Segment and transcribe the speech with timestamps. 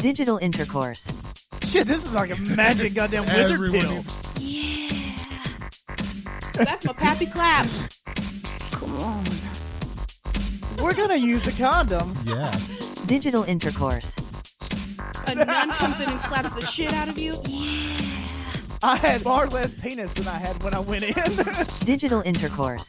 [0.00, 1.12] Digital intercourse.
[1.62, 4.04] Shit, this is like a magic goddamn wizard Everyone pill.
[4.40, 5.06] is-
[6.54, 7.66] That's my pappy clap.
[8.72, 9.24] Come on.
[10.82, 12.16] We're gonna use a condom.
[12.26, 12.58] Yeah.
[13.06, 14.16] Digital intercourse.
[15.26, 17.34] A nun comes in and slaps the shit out of you.
[17.46, 18.26] Yeah.
[18.82, 21.14] I had far less penis than I had when I went in.
[21.84, 22.88] Digital intercourse.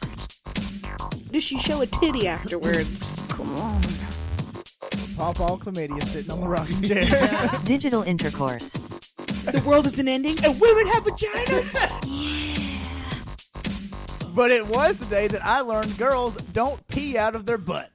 [1.30, 3.20] Does she show a titty afterwards?
[5.16, 7.04] Paw Paw chlamydia sitting on the rocking chair.
[7.64, 8.72] Digital intercourse.
[8.72, 11.72] The world isn't ending, and women have vaginas.
[14.34, 17.90] but it was the day that I learned girls don't pee out of their butt.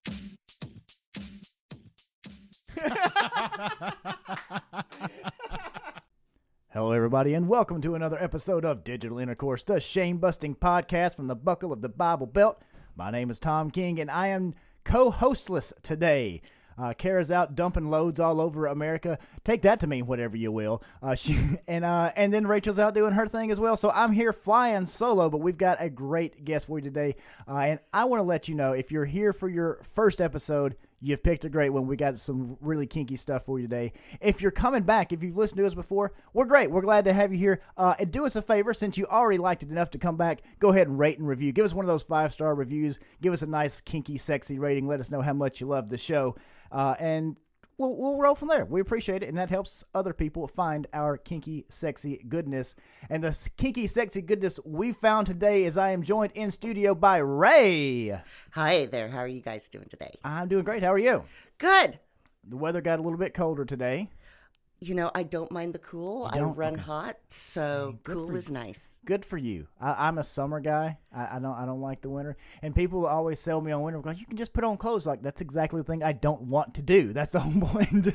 [6.69, 11.27] Hello, everybody, and welcome to another episode of Digital Intercourse, the shame busting podcast from
[11.27, 12.61] the buckle of the Bible Belt.
[12.95, 14.53] My name is Tom King, and I am
[14.83, 16.41] co hostless today.
[16.77, 19.17] Uh, Kara's out dumping loads all over America.
[19.43, 20.83] Take that to mean whatever you will.
[21.01, 23.75] Uh, she and uh, and then Rachel's out doing her thing as well.
[23.75, 27.15] So I'm here flying solo, but we've got a great guest for you today.
[27.47, 30.75] Uh, and I want to let you know if you're here for your first episode,
[30.99, 31.85] You've picked a great one.
[31.85, 33.93] We got some really kinky stuff for you today.
[34.19, 36.71] If you're coming back, if you've listened to us before, we're great.
[36.71, 37.61] We're glad to have you here.
[37.77, 40.41] Uh, and do us a favor, since you already liked it enough to come back,
[40.59, 41.51] go ahead and rate and review.
[41.51, 42.97] Give us one of those five star reviews.
[43.21, 44.87] Give us a nice, kinky, sexy rating.
[44.87, 46.35] Let us know how much you love the show.
[46.71, 47.37] Uh, and
[47.77, 48.65] we'll, we'll roll from there.
[48.65, 52.75] We appreciate it, and that helps other people find our kinky, sexy goodness.
[53.09, 57.17] And the kinky, sexy goodness we found today is I am joined in studio by
[57.17, 58.19] Rae.
[58.51, 59.07] Hi there.
[59.07, 60.15] How are you guys doing today?
[60.23, 60.83] I'm doing great.
[60.83, 61.23] How are you?
[61.57, 61.99] Good.
[62.49, 64.09] The weather got a little bit colder today.
[64.79, 66.29] You know, I don't mind the cool.
[66.31, 66.55] I don't?
[66.55, 66.83] run Okay.
[66.83, 68.99] hot, so good cool is nice.
[69.05, 69.67] Good for you.
[69.81, 70.99] I, I'm a summer guy.
[71.11, 71.55] I, I don't.
[71.55, 72.37] I don't like the winter.
[72.61, 73.99] And people always sell me on winter.
[74.01, 75.07] Go, you can just put on clothes.
[75.07, 77.11] Like that's exactly the thing I don't want to do.
[77.11, 78.07] That's the whole point.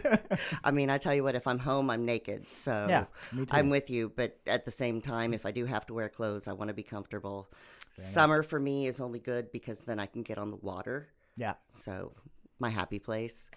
[0.62, 2.48] I mean, I tell you what, if I'm home, I'm naked.
[2.48, 3.06] So Yeah.
[3.50, 4.12] I'm with you.
[4.14, 6.74] But at the same time, if I do have to wear clothes, I want to
[6.74, 7.50] be comfortable.
[7.98, 11.08] Summer for me is only good because then I can get on the water.
[11.36, 11.54] yeah.
[11.72, 12.12] So
[12.60, 13.50] my happy place.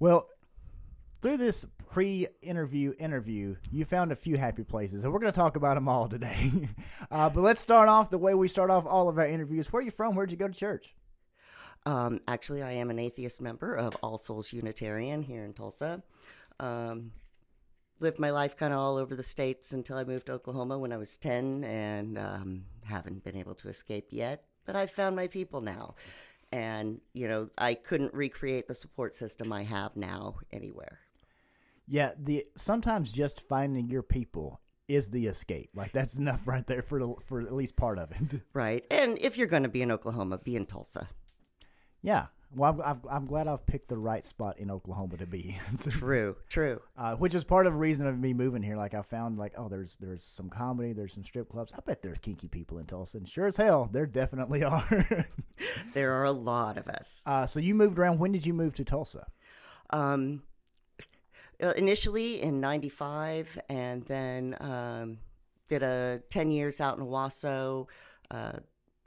[0.00, 0.28] Well,
[1.22, 5.56] through this pre-interview interview, you found a few happy places, and we're going to talk
[5.56, 6.50] about them all today.
[7.10, 9.70] uh, but let's start off the way we start off all of our interviews.
[9.70, 10.14] Where are you from?
[10.14, 10.94] Where'd you go to church?
[11.84, 16.02] Um, actually, I am an atheist member of All Souls Unitarian here in Tulsa.
[16.58, 17.12] Um,
[18.00, 20.92] lived my life kind of all over the states until I moved to Oklahoma when
[20.92, 24.44] I was 10 and um, haven't been able to escape yet.
[24.64, 25.96] But I've found my people now.
[26.52, 31.00] And, you know, I couldn't recreate the support system I have now anywhere.
[31.92, 35.68] Yeah, the sometimes just finding your people is the escape.
[35.74, 38.40] Like that's enough right there for the, for at least part of it.
[38.54, 38.82] Right.
[38.90, 41.08] And if you're going to be in Oklahoma, be in Tulsa.
[42.00, 42.26] Yeah.
[42.54, 45.58] Well, I'm, I'm, I'm glad I've picked the right spot in Oklahoma to be,
[45.90, 46.80] True, true.
[46.98, 48.76] uh, which is part of the reason of me moving here.
[48.76, 51.72] Like I found, like, oh, there's there's some comedy, there's some strip clubs.
[51.74, 55.26] I bet there's kinky people in Tulsa, and sure as hell, there definitely are.
[55.94, 57.22] There are a lot of us.
[57.26, 58.18] uh, so you moved around.
[58.18, 59.26] When did you move to Tulsa?
[59.90, 60.42] um,
[61.70, 65.18] initially in 95 and then um,
[65.68, 67.86] did a 10 years out in Owasso,
[68.30, 68.58] uh,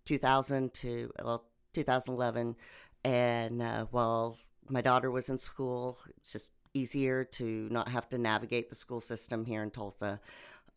[0.05, 2.55] 2000 to, well, 2011.
[3.03, 4.37] And uh, while
[4.69, 9.01] my daughter was in school, it's just easier to not have to navigate the school
[9.01, 10.19] system here in Tulsa.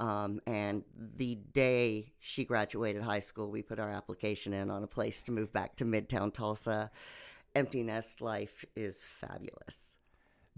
[0.01, 4.87] Um, and the day she graduated high school, we put our application in on a
[4.87, 6.91] place to move back to Midtown Tulsa.
[7.55, 9.98] Empty nest life is fabulous.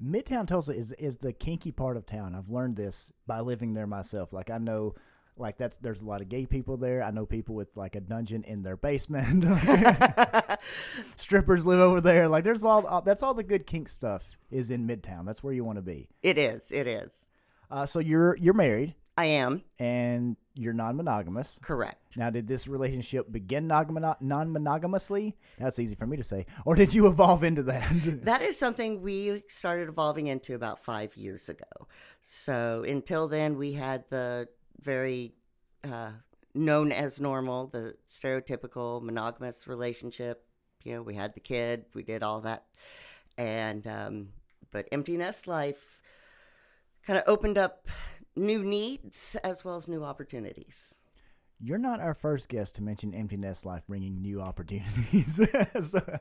[0.02, 2.34] Midtown Tulsa is is the kinky part of town.
[2.34, 4.32] I've learned this by living there myself.
[4.32, 4.94] Like I know
[5.36, 7.02] like that's there's a lot of gay people there.
[7.02, 9.44] I know people with like a dungeon in their basement.
[11.16, 12.28] Strippers live over there.
[12.28, 15.26] Like there's all all- that's all the good kink stuff is in Midtown.
[15.26, 16.08] That's where you want to be.
[16.22, 16.72] It is.
[16.72, 17.28] It is.
[17.70, 21.58] Uh, so you're you're married I am and you're non-monogamous.
[21.60, 22.16] correct.
[22.16, 25.36] Now, did this relationship begin non- non-monogamously?
[25.58, 26.46] That's easy for me to say.
[26.64, 27.90] Or did you evolve into that?
[28.24, 31.88] That is something we started evolving into about five years ago.
[32.22, 34.48] So until then, we had the
[34.80, 35.34] very
[35.84, 36.12] uh,
[36.54, 40.46] known as normal, the stereotypical monogamous relationship.
[40.82, 42.64] You know, we had the kid, we did all that,
[43.36, 44.28] and um,
[44.70, 46.00] but empty nest life
[47.06, 47.88] kind of opened up
[48.36, 50.94] new needs as well as new opportunities.
[51.62, 55.40] You're not our first guest to mention empty nest life bringing new opportunities.
[55.82, 56.18] So-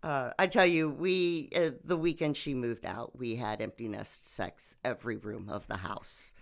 [0.00, 4.28] Uh, I tell you, we uh, the weekend she moved out, we had empty nest
[4.32, 6.34] sex every room of the house.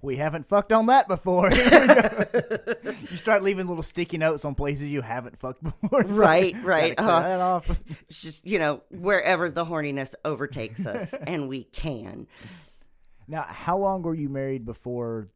[0.00, 1.50] we haven't fucked on that before.
[1.52, 6.02] you start leaving little sticky notes on places you haven't fucked before.
[6.02, 7.20] It's Right, like, right, uh-huh.
[7.22, 7.80] that off.
[8.08, 12.28] It's just, you know, wherever the horniness overtakes us, and we can.
[13.28, 15.28] Now, how long were you married before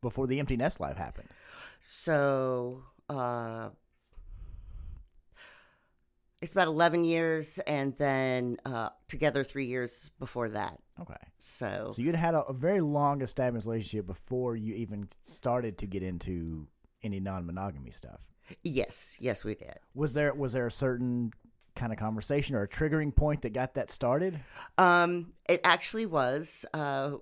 [0.00, 1.28] before the empty nest life happened?
[1.78, 3.70] So, uh,
[6.40, 10.78] it's about 11 years, and then uh, together three years before that.
[11.00, 11.14] Okay.
[11.38, 15.86] So, So you'd had a, a very long established relationship before you even started to
[15.86, 16.66] get into
[17.02, 18.20] any non-monogamy stuff.
[18.62, 19.78] yes, yes, we did.
[19.94, 21.32] Was there was there a certain
[21.80, 24.38] kind of conversation or a triggering point that got that started?
[24.76, 26.66] Um, it actually was.
[26.74, 27.16] Uh,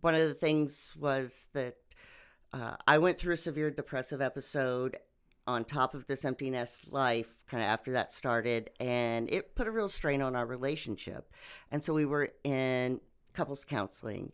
[0.00, 1.74] one of the things was that
[2.52, 4.96] uh, I went through a severe depressive episode
[5.48, 9.66] on top of this empty nest life, kind of after that started, and it put
[9.66, 11.32] a real strain on our relationship.
[11.70, 13.00] And so we were in
[13.32, 14.32] couples counseling,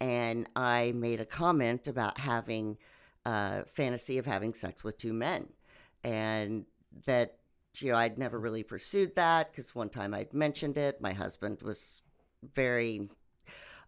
[0.00, 2.78] and I made a comment about having
[3.24, 5.48] a fantasy of having sex with two men,
[6.04, 6.64] and
[7.06, 7.38] that
[7.82, 11.62] you know I'd never really pursued that because one time I'd mentioned it, my husband
[11.62, 12.02] was
[12.54, 13.08] very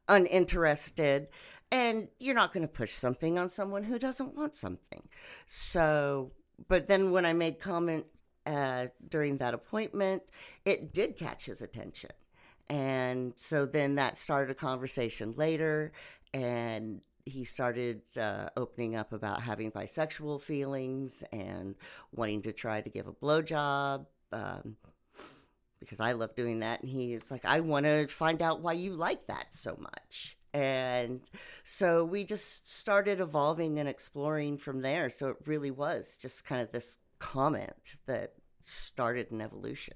[0.09, 1.29] uninterested.
[1.73, 5.09] And you're not going to push something on someone who doesn't want something.
[5.47, 6.33] So
[6.69, 8.05] but then when i made comment
[8.47, 10.23] uh, during that appointment
[10.65, 12.11] it did catch his attention.
[12.69, 15.93] And so then that started a conversation later
[16.33, 21.75] and he started uh, opening up about having bisexual feelings and
[22.13, 24.77] wanting to try to give a blowjob um,
[25.79, 26.83] because I love doing that.
[26.83, 30.37] And he's like, I want to find out why you like that so much.
[30.53, 31.21] And
[31.63, 35.09] so we just started evolving and exploring from there.
[35.09, 39.95] So it really was just kind of this comment that started an evolution.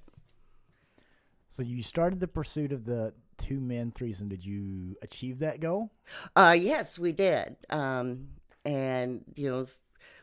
[1.49, 4.29] So you started the pursuit of the two men threesome.
[4.29, 5.91] Did you achieve that goal?
[6.35, 7.55] Uh, yes, we did.
[7.69, 8.27] Um,
[8.65, 9.67] and, you know,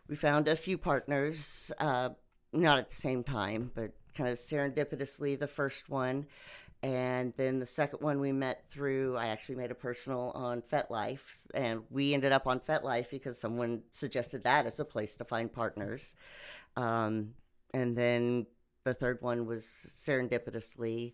[0.09, 2.11] we found a few partners, uh,
[2.53, 6.27] not at the same time, but kind of serendipitously the first one.
[6.83, 11.47] And then the second one we met through, I actually made a personal on FetLife.
[11.55, 15.53] And we ended up on FetLife because someone suggested that as a place to find
[15.53, 16.17] partners.
[16.77, 17.35] Um,
[17.73, 18.47] and then
[18.83, 21.13] the third one was serendipitously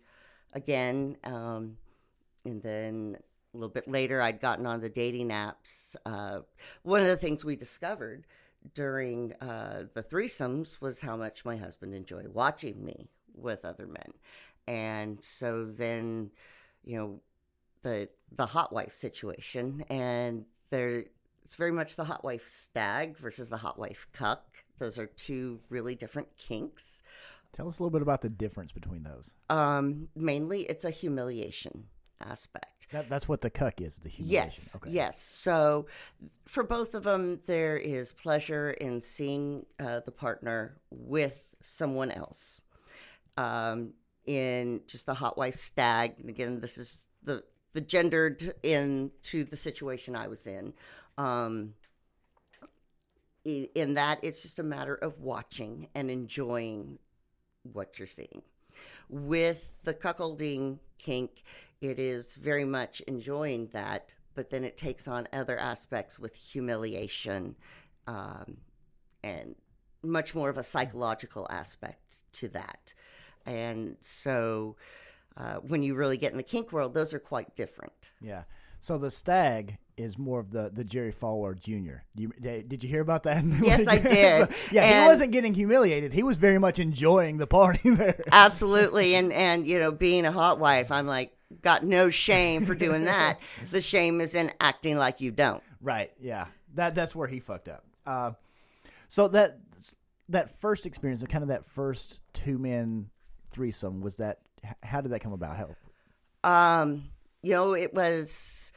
[0.53, 1.17] again.
[1.23, 1.77] Um,
[2.49, 3.17] and then
[3.53, 5.95] a little bit later, I'd gotten on the dating apps.
[6.05, 6.41] Uh,
[6.83, 8.25] one of the things we discovered
[8.73, 14.13] during uh, the threesomes was how much my husband enjoyed watching me with other men,
[14.67, 16.31] and so then,
[16.83, 17.21] you know,
[17.81, 21.03] the the hot wife situation, and there
[21.43, 24.45] it's very much the hot wife stag versus the hot wife cuck.
[24.77, 27.01] Those are two really different kinks.
[27.53, 29.33] Tell us a little bit about the difference between those.
[29.49, 31.85] Um, mainly, it's a humiliation
[32.21, 32.87] aspect.
[32.91, 33.99] That, that's what the cuck is.
[33.99, 34.33] The humiliation.
[34.47, 34.89] Yes, Okay.
[34.89, 35.21] yes.
[35.21, 35.87] So
[36.45, 42.61] for both of them, there is pleasure in seeing uh, the partner with someone else.
[43.37, 43.93] Um,
[44.25, 47.43] in just the hot wife stag, and again, this is the
[47.73, 50.73] the gendered into the situation I was in.
[51.17, 51.73] Um,
[53.45, 56.99] in that, it's just a matter of watching and enjoying
[57.63, 58.41] what you're seeing.
[59.09, 61.43] With the cuckolding kink,
[61.81, 67.55] it is very much enjoying that, but then it takes on other aspects with humiliation
[68.07, 68.57] um,
[69.23, 69.55] and
[70.01, 72.93] much more of a psychological aspect to that.
[73.45, 74.75] And so
[75.37, 78.11] uh, when you really get in the kink world, those are quite different.
[78.21, 78.43] Yeah.
[78.81, 82.03] So the stag is more of the the Jerry Falwell Jr.
[82.15, 83.43] Do you, did you hear about that?
[83.61, 84.53] Yes, I did.
[84.53, 86.13] So, yeah, he wasn't getting humiliated.
[86.13, 88.23] He was very much enjoying the party there.
[88.31, 89.15] Absolutely.
[89.15, 93.05] And, and, you know, being a hot wife, I'm like, got no shame for doing
[93.05, 93.39] that.
[93.71, 95.63] the shame is in acting like you don't.
[95.81, 96.11] Right.
[96.19, 96.47] Yeah.
[96.75, 97.83] That that's where he fucked up.
[98.05, 98.31] Uh,
[99.07, 99.59] so that
[100.29, 103.09] that first experience, and kind of that first two men
[103.51, 104.39] threesome, was that?
[104.83, 105.57] How did that come about?
[105.57, 105.75] How?
[106.43, 107.05] Um,
[107.41, 108.71] you know, it was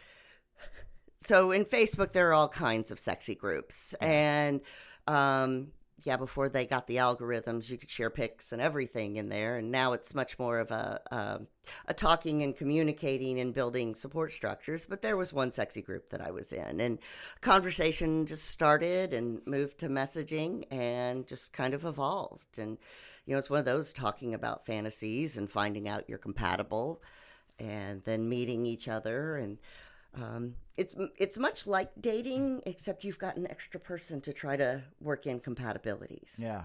[1.17, 4.61] so in Facebook there are all kinds of sexy groups, and
[5.07, 5.69] um,
[6.05, 9.71] yeah, before they got the algorithms, you could share pics and everything in there, and
[9.71, 11.41] now it's much more of a a,
[11.87, 14.87] a talking and communicating and building support structures.
[14.87, 16.99] But there was one sexy group that I was in, and
[17.41, 22.79] conversation just started and moved to messaging and just kind of evolved, and
[23.27, 27.01] you know, it's one of those talking about fantasies and finding out you're compatible
[27.59, 29.59] and then meeting each other and
[30.14, 34.83] um, it's it's much like dating except you've got an extra person to try to
[35.00, 36.64] work in compatibilities Yeah.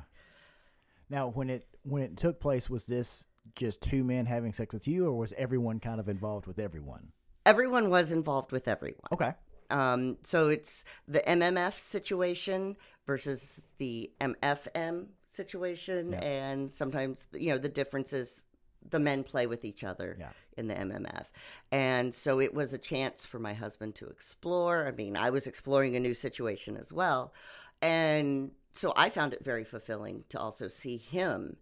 [1.10, 3.24] Now, when it when it took place, was this
[3.56, 7.12] just two men having sex with you, or was everyone kind of involved with everyone?
[7.46, 9.08] everyone was involved with everyone.
[9.14, 9.34] Okay.
[9.70, 12.76] Um, so it's the MMF situation
[13.06, 16.20] versus the MFM situation, Yeah.
[16.20, 18.46] and sometimes you know the difference is
[18.90, 20.32] the men play with each other Yeah.
[20.58, 21.26] in the MMF,
[21.72, 24.88] and so it was a chance for my husband to explore.
[24.88, 27.34] I mean, I was exploring a new situation as well,
[27.82, 31.58] and so I found it very fulfilling to also see him.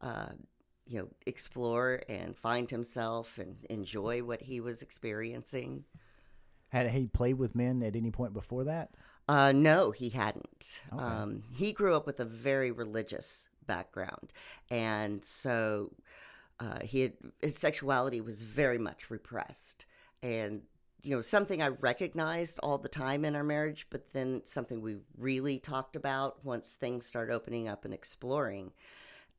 [0.00, 0.32] Uh,
[0.86, 5.84] you know, explore and find himself and enjoy what he was experiencing.
[6.68, 8.90] Had he played with men at any point before that?
[9.26, 10.82] Uh, no, he hadn't.
[10.92, 11.02] Okay.
[11.02, 14.30] Um, he grew up with a very religious background,
[14.70, 15.90] and so
[16.60, 19.86] uh, he had, his sexuality was very much repressed,
[20.22, 20.62] and
[21.02, 24.96] you know something I recognized all the time in our marriage, but then something we
[25.18, 28.72] really talked about once things started opening up and exploring.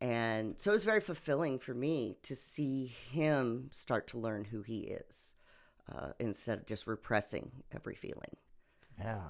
[0.02, 4.62] And so it was very fulfilling for me to see him start to learn who
[4.62, 5.36] he is
[5.92, 8.36] uh, instead of just repressing every feeling.
[9.00, 9.22] Yeah.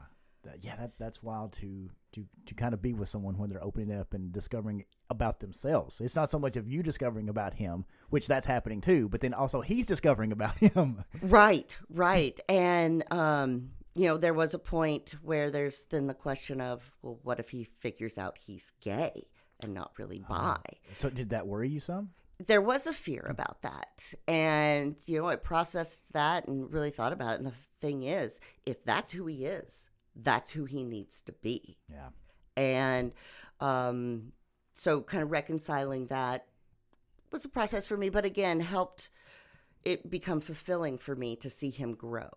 [0.45, 3.63] That- yeah, that that's wild to to to kind of be with someone when they're
[3.63, 5.99] opening up and discovering about themselves.
[6.01, 9.33] It's not so much of you discovering about him, which that's happening too, but then
[9.33, 11.03] also he's discovering about him.
[11.21, 12.39] Right, right.
[12.49, 17.19] And, um, you know, there was a point where there's then the question of, well,
[17.23, 19.23] what if he figures out he's gay
[19.61, 20.57] and not really bi?
[20.93, 22.09] So did that worry you some?
[22.45, 24.13] There was a fear about that.
[24.27, 27.37] And, you know, I processed that and really thought about it.
[27.37, 31.77] And the thing is, if that's who he is, that's who he needs to be.
[31.89, 32.09] Yeah.
[32.57, 33.11] And
[33.59, 34.31] um,
[34.73, 36.45] so kind of reconciling that
[37.31, 39.09] was a process for me, but again, helped
[39.83, 42.29] it become fulfilling for me to see him grow.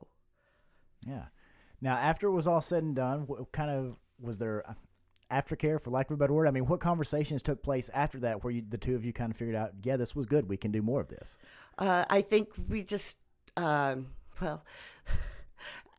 [1.06, 1.26] Yeah.
[1.80, 4.74] Now, after it was all said and done, what kind of was there uh,
[5.30, 6.48] aftercare, for lack of a better word?
[6.48, 9.30] I mean, what conversations took place after that, where you, the two of you kind
[9.30, 10.48] of figured out, yeah, this was good.
[10.48, 11.38] We can do more of this.
[11.78, 13.18] Uh, I think we just,
[13.56, 14.08] um,
[14.40, 14.64] well,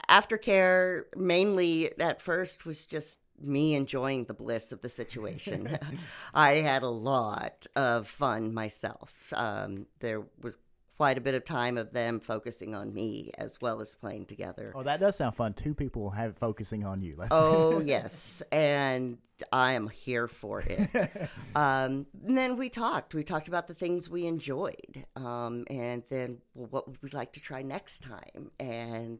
[0.09, 5.77] aftercare mainly at first was just me enjoying the bliss of the situation.
[6.33, 9.31] I had a lot of fun myself.
[9.35, 10.57] Um, there was
[10.99, 14.73] quite a bit of time of them focusing on me as well as playing together.
[14.75, 15.53] Oh, that does sound fun.
[15.53, 17.23] Two people have focusing on you.
[17.31, 19.17] Oh yes, and
[19.53, 20.89] I am here for it.
[21.55, 23.15] um, and then we talked.
[23.15, 27.31] We talked about the things we enjoyed, um, and then well, what would we like
[27.33, 28.51] to try next time?
[28.59, 29.19] And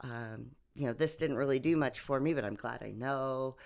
[0.00, 3.56] um, you know, this didn't really do much for me, but I'm glad I know.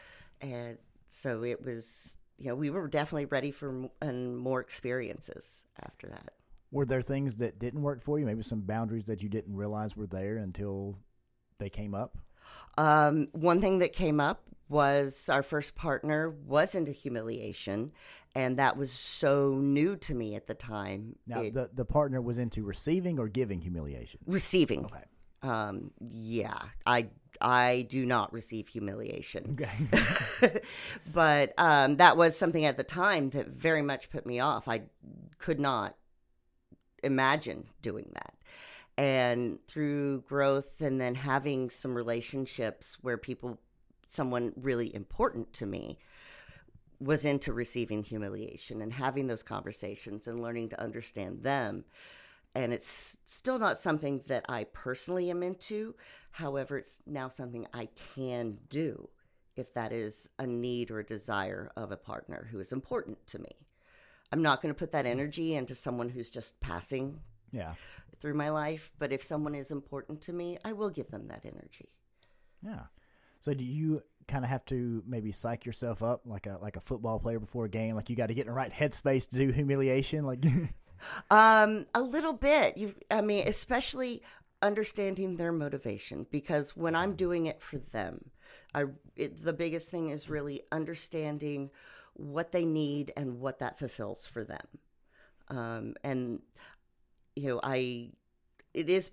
[0.40, 2.18] And so it was.
[2.38, 6.32] You know, we were definitely ready for m- and more experiences after that.
[6.72, 8.26] Were there things that didn't work for you?
[8.26, 10.98] Maybe some boundaries that you didn't realize were there until
[11.58, 12.18] they came up?
[12.78, 17.92] Um, one thing that came up was our first partner was into humiliation,
[18.34, 21.16] and that was so new to me at the time.
[21.28, 24.18] Now, It- the, the partner was into receiving or giving humiliation.
[24.26, 24.86] receiving.
[24.86, 25.04] Okay.
[25.42, 27.08] Um, yeah, I
[27.40, 30.61] I do not receive humiliation, Okay.
[31.12, 34.68] but um, that was something at the time that very much put me off.
[34.68, 34.82] I
[35.38, 35.96] could not
[37.02, 38.34] imagine doing that.
[38.96, 43.58] And through growth and then having some relationships where people,
[44.06, 45.99] someone really important to me,
[47.00, 51.84] was into receiving humiliation and having those conversations and learning to understand them.
[52.54, 55.94] And it's still not something that I personally am into.
[56.32, 59.09] However, it's now something I can do
[59.56, 63.38] if that is a need or a desire of a partner who is important to
[63.38, 63.50] me.
[64.30, 67.21] I'm not going to put that energy into someone who's just passing
[67.52, 67.75] yeah.
[68.21, 71.44] through my life, but if someone is important to me, I will give them that
[71.44, 71.90] energy.
[72.64, 72.85] Yeah.
[73.40, 76.80] So do you kind of have to maybe psych yourself up like a like a
[76.80, 77.94] football player before a game?
[77.94, 80.25] Like you got to get in the right headspace to do humiliation?
[80.25, 80.44] Like
[81.30, 82.76] Um, a little bit.
[82.76, 84.23] You, I mean, especially
[84.62, 88.30] understanding their motivation because when I'm doing it for them,
[88.75, 88.85] I
[89.16, 91.71] it, the biggest thing is really understanding
[92.14, 94.66] what they need and what that fulfills for them.
[95.49, 96.40] Um, and
[97.35, 98.11] you know, I
[98.73, 99.11] it is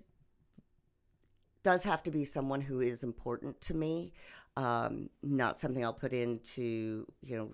[1.62, 4.14] does have to be someone who is important to me,
[4.56, 7.46] um, not something I'll put into you know,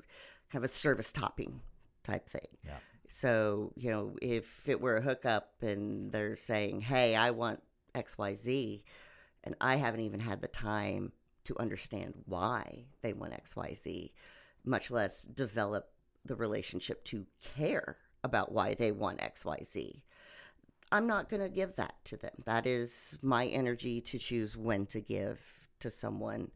[0.50, 1.60] kind of a service topping
[2.04, 2.46] type thing.
[2.64, 2.78] Yeah.
[3.08, 7.62] So, you know, if it were a hookup and they're saying, hey, I want
[7.94, 8.82] XYZ,
[9.44, 11.12] and I haven't even had the time
[11.44, 14.10] to understand why they want XYZ,
[14.64, 15.90] much less develop
[16.24, 20.02] the relationship to care about why they want XYZ,
[20.90, 22.32] I'm not going to give that to them.
[22.44, 25.40] That is my energy to choose when to give
[25.80, 26.50] to someone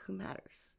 [0.00, 0.74] who matters.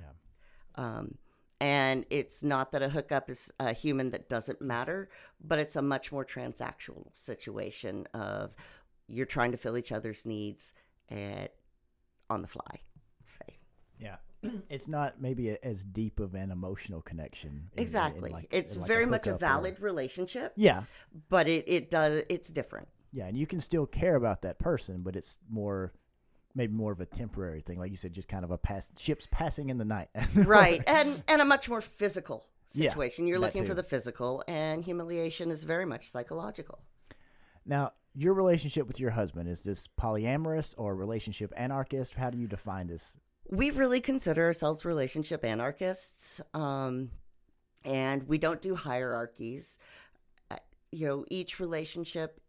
[0.00, 0.82] Yeah.
[0.82, 1.18] Um,
[1.62, 5.08] and it's not that a hookup is a human that doesn't matter,
[5.40, 8.54] but it's a much more transactional situation of
[9.06, 10.74] you're trying to fill each other's needs
[11.10, 11.54] at
[12.28, 12.80] on the fly.
[13.24, 13.58] Say
[13.98, 14.16] Yeah.
[14.68, 17.50] It's not maybe a, as deep of an emotional connection.
[17.50, 18.30] in- in exactly.
[18.32, 20.82] like- it's like very much a hookup or- valid relationship, Yeah.
[21.28, 22.88] but it it does it's different.
[23.12, 25.92] Yeah, and you can still care about that person, but it's more
[26.54, 29.26] maybe more of a temporary thing, like you said, just kind of a pass ships
[29.30, 30.08] passing in the night.
[30.36, 33.68] right and and a much more physical Yeah, situation you're looking too.
[33.68, 36.78] for the physical and humiliation is very much psychological
[37.64, 42.14] Now, your relationship with your husband is this polyamorous or relationship anarchist?
[42.14, 43.16] How do you define this?
[43.50, 47.10] we really consider ourselves relationship anarchists um,
[47.84, 49.78] and we don't do hierarchies
[50.50, 50.56] Uh,
[50.92, 52.40] you know each relationship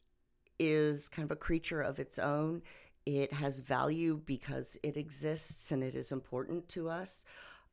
[0.59, 2.61] is kind of a creature of its own
[3.05, 7.25] it has value because it exists and it is important to us.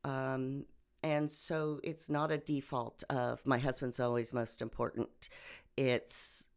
[0.03, 0.65] Um,
[1.03, 5.29] and so it's not a default of my husband's always most important.
[5.77, 6.47] It's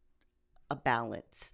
[0.69, 1.53] a balance.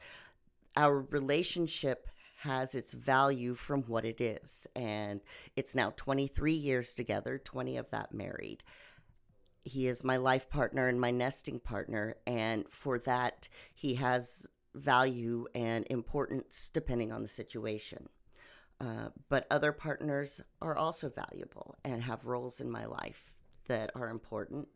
[0.76, 2.10] Our relationship
[2.40, 5.22] has its value from what it is and
[5.56, 8.64] it's now 23 years together 20 of that married.
[9.64, 15.46] He is my life partner and my nesting partner and for that he has value
[15.54, 18.10] and importance depending on the situation
[18.80, 23.38] uh, but other partners are also valuable and have roles in my life
[23.68, 24.68] that are important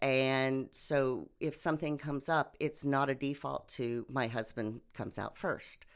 [0.00, 5.38] and so if something comes up it's not a default to my husband comes out
[5.38, 5.86] first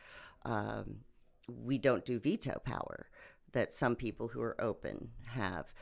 [0.45, 1.01] um,
[1.49, 3.09] we don't do veto power
[3.53, 5.73] that some people who are open have.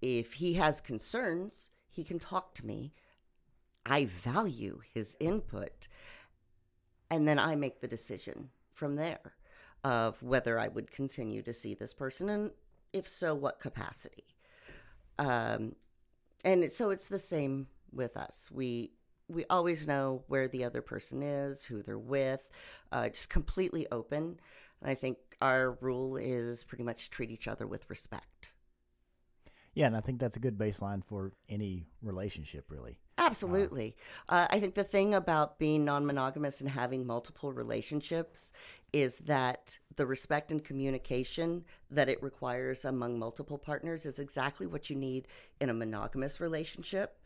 [0.00, 2.92] If he has concerns, he can talk to me.
[3.84, 5.88] I value his input.
[7.10, 9.34] And then I make the decision from there
[9.84, 12.50] of whether I would continue to see this person and
[12.92, 14.24] if so, what capacity.
[15.18, 15.76] Um,
[16.44, 18.50] and so it's the same with us.
[18.52, 18.92] We
[19.28, 22.48] we always know where the other person is, who they're with,
[22.92, 24.38] uh, just completely open.
[24.80, 28.52] And I think our rule is pretty much treat each other with respect.
[29.74, 33.00] Yeah, and I think that's a good baseline for any relationship, really.
[33.18, 33.96] Absolutely.
[34.28, 38.52] Uh, I think the thing about being non monogamous and having multiple relationships
[38.92, 44.90] is that the respect and communication that it requires among multiple partners is exactly what
[44.90, 45.26] you need
[45.60, 47.18] in a monogamous relationship.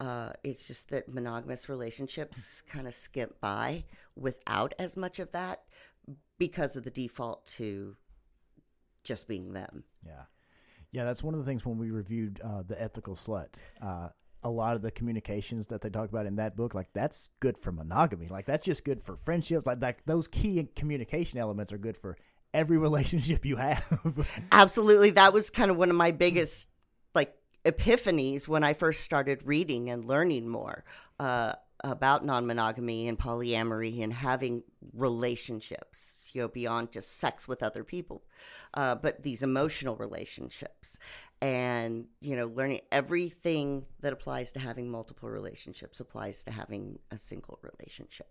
[0.00, 3.84] Uh, it's just that monogamous relationships kind of skip by
[4.16, 5.62] without as much of that
[6.38, 7.96] because of the default to
[9.02, 9.84] just being them.
[10.04, 10.24] Yeah.
[10.90, 13.48] Yeah, that's one of the things when we reviewed uh, The Ethical Slut.
[13.82, 14.08] Uh,
[14.44, 17.56] a lot of the communications that they talk about in that book, like that's good
[17.58, 18.28] for monogamy.
[18.28, 19.66] Like that's just good for friendships.
[19.66, 22.16] Like, like those key communication elements are good for
[22.52, 24.38] every relationship you have.
[24.52, 25.10] Absolutely.
[25.10, 26.68] That was kind of one of my biggest
[27.14, 30.84] like epiphanies when I first started reading and learning more
[31.18, 34.62] uh, about non-monogamy and polyamory and having
[34.94, 38.22] relationships, you know, beyond just sex with other people,
[38.74, 40.98] uh, but these emotional relationships,
[41.44, 47.18] and you know, learning everything that applies to having multiple relationships applies to having a
[47.18, 48.30] single relationship.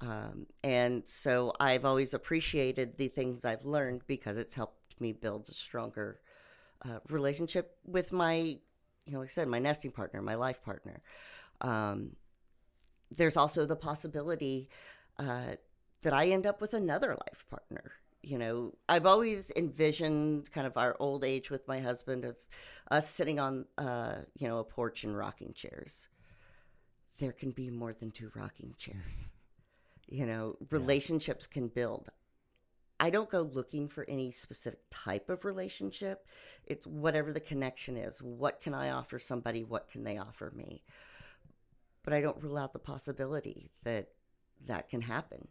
[0.00, 5.50] Um, and so I've always appreciated the things I've learned because it's helped me build
[5.50, 6.20] a stronger
[6.82, 11.02] uh, relationship with my, you know, like I said, my nesting partner, my life partner.
[11.60, 12.16] Um,
[13.10, 14.70] there's also the possibility
[15.18, 15.56] uh,
[16.00, 17.92] that I end up with another life partner.
[18.22, 22.36] You know, I've always envisioned kind of our old age with my husband of
[22.90, 26.08] us sitting on, uh, you know, a porch in rocking chairs.
[27.18, 29.32] There can be more than two rocking chairs.
[30.06, 32.10] You know, relationships can build.
[32.98, 36.26] I don't go looking for any specific type of relationship.
[36.66, 38.22] It's whatever the connection is.
[38.22, 39.64] What can I offer somebody?
[39.64, 40.82] What can they offer me?
[42.02, 44.08] But I don't rule out the possibility that
[44.66, 45.48] that can happen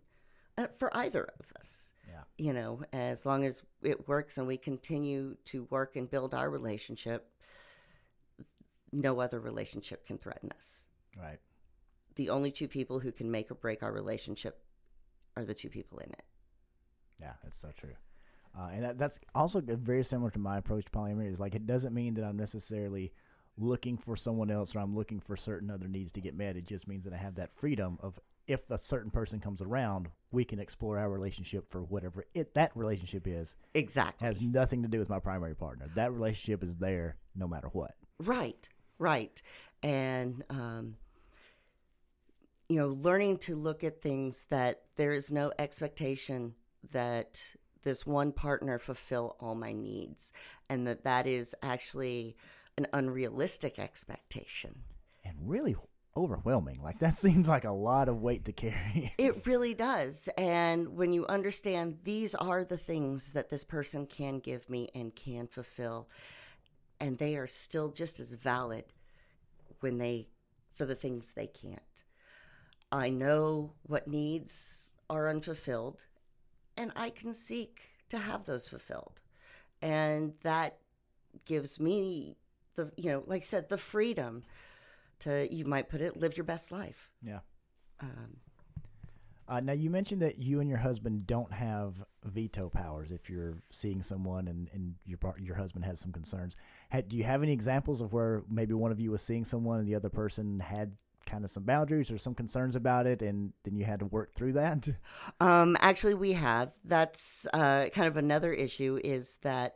[0.68, 1.94] for either of us.
[2.08, 2.24] Yeah.
[2.38, 6.50] You know, as long as it works and we continue to work and build our
[6.50, 7.32] relationship,
[8.92, 10.86] no other relationship can threaten us.
[11.18, 11.40] right.
[12.16, 14.62] The only two people who can make or break our relationship
[15.38, 16.24] are the two people in it.
[17.22, 17.94] Yeah, that's so true.
[18.58, 21.32] Uh, and that, that's also very similar to my approach to polyamory.
[21.32, 23.14] Is like it doesn't mean that I'm necessarily
[23.58, 26.58] looking for someone else or I'm looking for certain other needs to get met.
[26.58, 28.20] It just means that I have that freedom of
[28.50, 32.72] if a certain person comes around, we can explore our relationship for whatever it that
[32.76, 33.56] relationship is.
[33.76, 34.26] Exactly.
[34.26, 35.88] Has nothing to do with my primary partner.
[35.94, 37.92] That relationship is there no matter what.
[38.18, 39.40] Right, right.
[39.84, 40.96] And, um,
[42.68, 46.56] you know, learning to look at things that there is no expectation
[46.92, 47.44] that
[47.84, 50.34] this one partner fulfill all my needs
[50.70, 52.36] and that that is actually
[52.78, 54.82] an unrealistic expectation.
[55.24, 55.76] And really,
[56.16, 56.82] overwhelming.
[56.82, 59.14] Like that seems like a lot of weight to carry.
[59.18, 60.30] It really does.
[60.38, 65.16] And when you understand these are the things that this person can give me and
[65.16, 66.10] can fulfill,
[67.00, 68.86] and they are still just as valid
[69.80, 70.28] when they,
[70.74, 71.80] for the things they can't.
[72.92, 76.06] I know what needs are unfulfilled,
[76.76, 79.22] and I can seek to have those fulfilled.
[79.82, 80.78] And that
[81.46, 82.38] gives me
[82.76, 84.44] the, you know, like I said, the freedom
[85.20, 87.10] to, you might put it, live your best life.
[87.22, 87.40] yeah.
[88.02, 88.38] Um,
[89.48, 93.58] Uh, now you mentioned that you and your husband don't have veto powers if you're
[93.72, 96.56] seeing someone and, and your your husband has some concerns.
[96.90, 99.80] Had, do you have any examples of where maybe one of you was seeing someone
[99.80, 103.52] and the other person had kind of some boundaries or some concerns about it, and
[103.64, 104.88] then you had to work through that?
[105.42, 106.74] Um, actually, we have.
[106.86, 109.76] That's uh, kind of another issue is that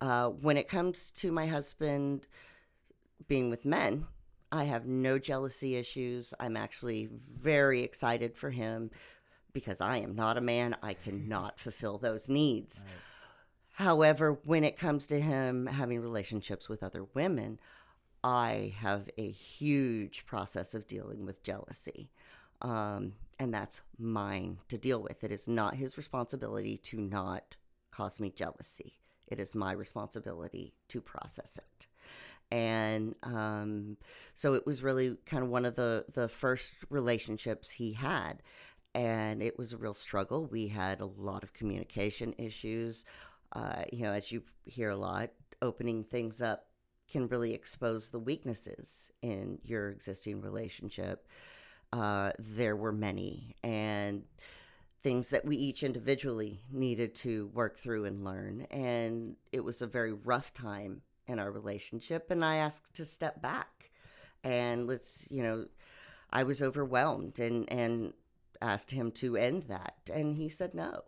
[0.00, 2.26] uh, when it comes to my husband
[3.28, 4.06] being with men,
[4.54, 6.32] I have no jealousy issues.
[6.38, 8.92] I'm actually very excited for him
[9.52, 10.76] because I am not a man.
[10.80, 12.84] I cannot fulfill those needs.
[13.72, 17.58] However, when it comes to him having relationships with other women,
[18.22, 22.12] I have a huge process of dealing with jealousy.
[22.62, 25.24] Um, and that's mine to deal with.
[25.24, 27.56] It is not his responsibility to not
[27.90, 29.00] cause me jealousy.
[29.26, 31.88] It is my responsibility to process it.
[32.54, 33.96] And um,
[34.36, 38.44] so it was really kind of one of the, the first relationships he had.
[38.94, 40.46] And it was a real struggle.
[40.46, 43.04] We had a lot of communication issues.
[43.52, 45.30] Uh, you know, as you hear a lot,
[45.62, 46.68] opening things up
[47.10, 51.26] can really expose the weaknesses in your existing relationship.
[51.92, 54.22] Uh, there were many, and
[55.02, 58.66] things that we each individually needed to work through and learn.
[58.70, 62.30] And it was a very rough time in our relationship.
[62.30, 63.90] And I asked to step back
[64.42, 65.66] and let's, you know,
[66.30, 68.12] I was overwhelmed and, and
[68.60, 69.94] asked him to end that.
[70.12, 71.02] And he said no.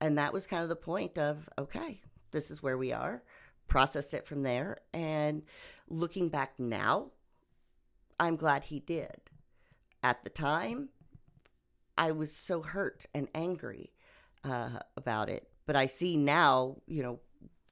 [0.00, 3.22] And that was kind of the point of, okay, this is where we are.
[3.68, 4.78] Processed it from there.
[4.92, 5.42] And
[5.88, 7.12] looking back now,
[8.20, 9.16] I'm glad he did.
[10.02, 10.90] At the time,
[11.98, 13.92] I was so hurt and angry
[14.44, 15.48] uh, about it.
[15.66, 17.20] But I see now, you know,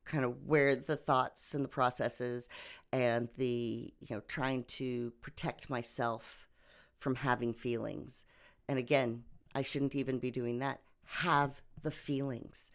[0.05, 2.49] kind of where the thoughts and the processes
[2.93, 6.49] and the, you know, trying to protect myself
[6.97, 8.25] from having feelings.
[8.69, 10.81] And again, I shouldn't even be doing that.
[11.05, 12.71] Have the feelings.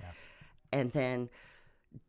[0.72, 1.30] And then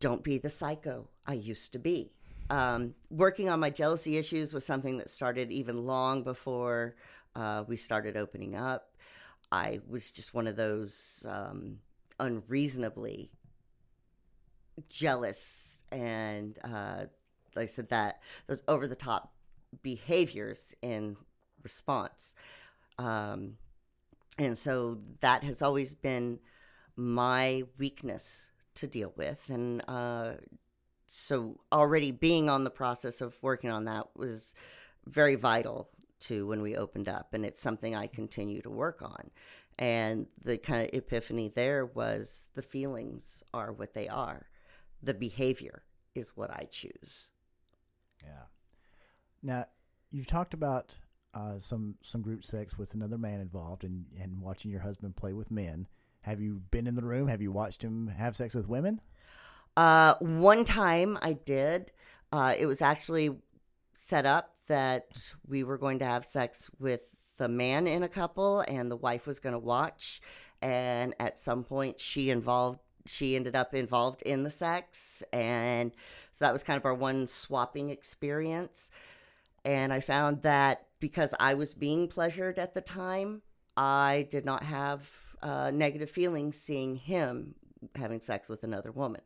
[0.00, 2.12] don't be the psycho I used to be.
[2.50, 6.96] Um, working on my jealousy issues was something that started even long before
[7.36, 8.90] uh, we started opening up.
[9.52, 11.78] I was just one of those um,
[12.18, 13.30] unreasonably
[14.88, 17.06] jealous and, uh,
[17.54, 19.32] like I said, that those over the top
[19.82, 21.16] behaviors in
[21.62, 22.34] response.
[22.98, 23.56] Um,
[24.38, 26.38] and so that has always been
[26.96, 29.48] my weakness to deal with.
[29.48, 30.32] And uh,
[31.06, 34.54] so already being on the process of working on that was
[35.06, 35.90] very vital
[36.20, 37.34] to when we opened up.
[37.34, 39.30] And it's something I continue to work on.
[39.78, 44.46] And the kind of epiphany there was the feelings are what they are,
[45.02, 45.82] the behavior
[46.14, 47.30] is what I choose.
[48.22, 48.44] Yeah.
[49.42, 49.66] Now,
[50.10, 50.94] you've talked about
[51.34, 55.32] uh, some some group sex with another man involved, and and watching your husband play
[55.32, 55.86] with men.
[56.22, 57.28] Have you been in the room?
[57.28, 59.00] Have you watched him have sex with women?
[59.76, 61.92] Uh, one time I did.
[62.32, 63.30] Uh, it was actually
[63.94, 67.02] set up that we were going to have sex with
[67.38, 70.20] the man in a couple, and the wife was going to watch.
[70.60, 72.80] And at some point, she involved.
[73.06, 75.92] She ended up involved in the sex, and
[76.32, 78.90] so that was kind of our one swapping experience.
[79.64, 83.42] And I found that because I was being pleasured at the time,
[83.76, 85.08] I did not have
[85.42, 87.54] uh, negative feelings seeing him
[87.94, 89.22] having sex with another woman.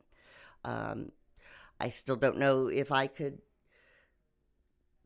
[0.65, 1.11] Um,
[1.81, 3.39] I still don't know if I could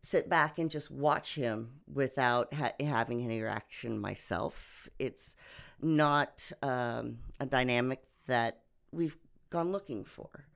[0.00, 4.88] sit back and just watch him without ha- having any reaction myself.
[4.98, 5.34] It's
[5.80, 8.60] not um, a dynamic that
[8.92, 9.16] we've
[9.50, 10.46] gone looking for.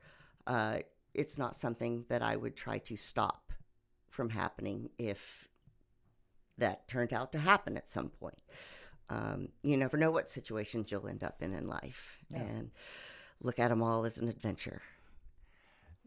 [0.46, 0.78] Uh,
[1.12, 3.52] it's not something that I would try to stop
[4.08, 5.48] from happening if
[6.58, 8.38] that turned out to happen at some point.
[9.10, 12.70] Um, you never know what situations you'll end up in in life, and
[13.42, 14.80] look at them all as an adventure.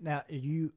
[0.02, 0.72] Now, you.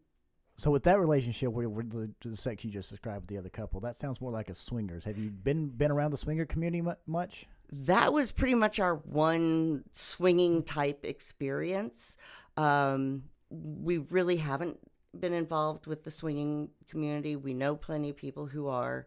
[0.57, 3.49] So with that relationship, where, where the, the sex you just described with the other
[3.49, 5.05] couple, that sounds more like a swingers.
[5.05, 7.47] Have you been been around the swinger community much?
[7.71, 12.17] That was pretty much our one swinging type experience.
[12.57, 14.79] Um, we really haven't
[15.19, 17.37] been involved with the swinging community.
[17.37, 19.07] We know plenty of people who are.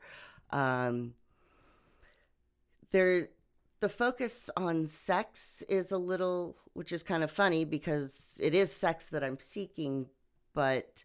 [0.52, 1.14] Um,
[2.92, 3.30] there,
[3.80, 8.72] the focus on sex is a little, which is kind of funny because it is
[8.72, 10.08] sex that I'm seeking,
[10.54, 11.04] but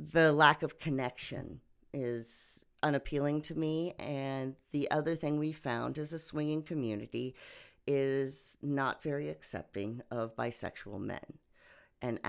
[0.00, 1.60] the lack of connection
[1.92, 3.94] is unappealing to me.
[3.98, 7.34] And the other thing we found is a swinging community
[7.86, 11.38] is not very accepting of bisexual men
[12.00, 12.20] and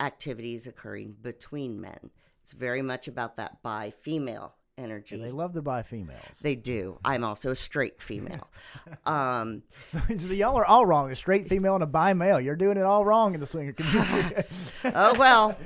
[0.00, 2.10] activities occurring between men.
[2.42, 5.16] It's very much about that bi female energy.
[5.16, 6.22] They love to bi females.
[6.40, 6.98] They do.
[7.04, 8.48] I'm also a straight female.
[9.06, 11.10] um, So, so y'all are all wrong.
[11.10, 12.40] A straight female and a bi male.
[12.40, 14.42] You're doing it all wrong in the swinger community.
[14.94, 15.56] oh well,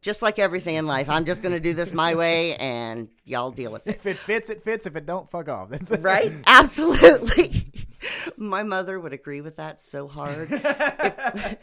[0.00, 3.50] just like everything in life, I'm just going to do this my way, and y'all
[3.50, 3.96] deal with it.
[3.96, 4.86] if it fits, it fits.
[4.86, 5.70] If it don't, fuck off.
[5.70, 6.32] That's Right?
[6.46, 7.66] Absolutely.
[8.36, 10.48] My mother would agree with that so hard.
[10.50, 11.56] If,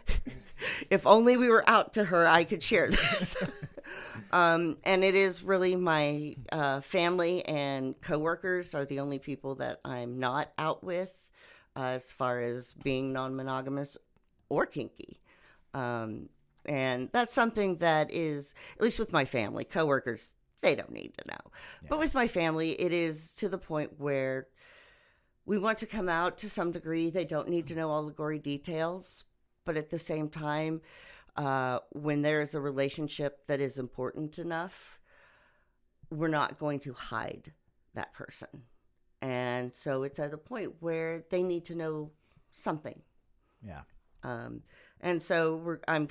[0.90, 3.36] if only we were out to her, I could share this.
[4.32, 9.80] Um, and it is really my uh, family and coworkers are the only people that
[9.86, 11.14] I'm not out with
[11.76, 13.98] uh, as far as being non monogamous
[14.50, 15.20] or kinky.
[15.74, 16.30] Um,
[16.66, 21.28] and that's something that is, at least with my family, coworkers, they don't need to
[21.28, 21.52] know.
[21.88, 24.48] But with my family, it is to the point where
[25.46, 27.10] we want to come out to some degree.
[27.10, 29.24] They don't need to know all the gory details,
[29.66, 30.82] but at the same time,
[31.40, 35.00] uh, when there is a relationship that is important enough,
[36.12, 37.54] we're not going to hide
[37.94, 38.64] that person.
[39.22, 42.12] And so it's at a point where they need to know
[42.52, 43.02] something.
[43.66, 43.82] yeah.
[44.22, 44.64] Um,
[45.00, 46.10] and so we're, I'm,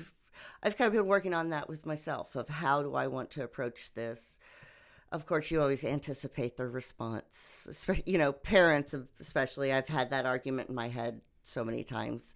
[0.62, 3.45] I've kind of been working on that with myself of how do I want to
[3.45, 4.38] approach this.
[5.12, 7.87] Of course, you always anticipate their response.
[8.07, 9.73] You know, parents, especially.
[9.75, 12.35] I've had that argument in my head so many times,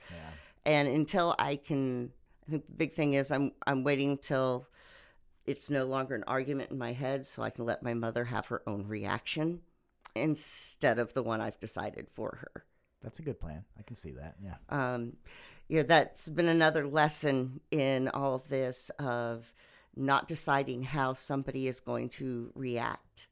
[0.67, 2.13] and until I can,
[2.47, 4.69] I think the big thing is I'm I'm waiting till
[5.47, 8.47] it's no longer an argument in my head, so I can let my mother have
[8.49, 9.61] her own reaction
[10.15, 12.65] instead of the one I've decided for her.
[13.03, 13.65] That's a good plan.
[13.79, 14.37] I can see that.
[14.43, 14.55] Yeah.
[14.69, 15.15] um,
[15.69, 19.53] you know, that's been another lesson in all of this of
[19.97, 23.29] not deciding how somebody is going to react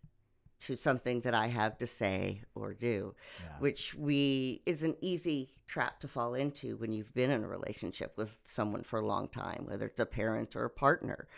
[0.61, 3.59] to something that I have to say or do, Yeah.
[3.59, 8.16] which we is an easy trap to fall into when you've been in a relationship
[8.16, 11.29] with someone for a long time, whether it's a parent or a partner.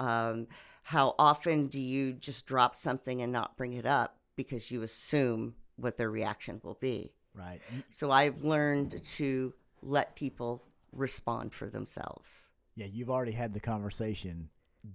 [0.00, 0.48] Um,
[0.84, 5.54] how often do you just drop something and not bring it up because you assume
[5.76, 7.14] what their reaction will be?
[7.34, 7.60] Right.
[7.90, 12.48] So I've learned to let people respond for themselves.
[12.76, 12.86] Yeah.
[12.86, 14.50] You've already had the conversation.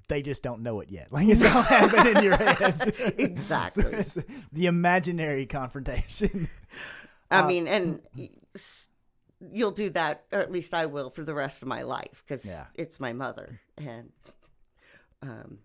[0.07, 1.11] They just don't know it yet.
[1.11, 2.93] Like it's all happening in your head.
[3.17, 4.03] Exactly.
[4.03, 4.21] So
[4.51, 6.49] the imaginary confrontation.
[7.31, 8.01] I Uh, mean, and
[9.51, 12.45] you'll do that, or at least I will, for the rest of my life because
[12.45, 12.65] Yeah.
[12.75, 14.11] it's my mother, and
[15.21, 15.59] um,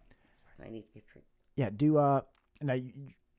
[0.65, 1.07] I need to get.
[1.09, 1.25] drink.
[1.57, 1.71] Yeah.
[1.75, 2.21] Do uh
[2.63, 2.93] now you,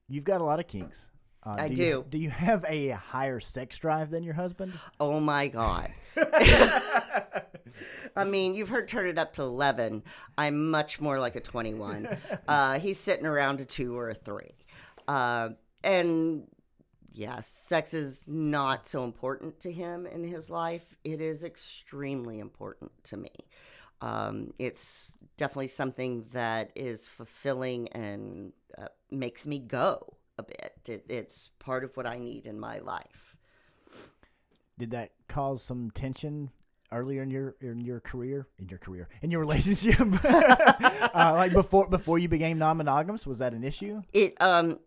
[0.08, 1.08] you've got a lot of kinks.
[1.46, 2.04] Uh, I you- do.
[2.10, 4.72] do you have a higher sex drive than your husband?
[4.98, 5.90] Oh my god.
[8.16, 10.02] I mean, you've heard turn it up to 11.
[10.38, 12.08] I'm much more like a 21.
[12.48, 14.54] Uh, he's sitting around a two or a three.
[15.08, 15.50] Uh,
[15.82, 16.46] and
[17.12, 20.96] yes, sex is not so important to him in his life.
[21.04, 23.30] It is extremely important to me.
[24.00, 30.74] Um, it's definitely something that is fulfilling and uh, makes me go a bit.
[30.88, 33.36] It, it's part of what I need in my life.
[34.78, 36.50] Did that cause some tension
[36.92, 41.88] earlier in your in your career in your career in your relationship uh, like before
[41.88, 44.78] before you became non-monogamous was that an issue It um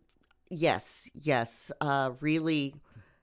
[0.49, 1.71] yes, yes.
[1.81, 2.75] Uh really,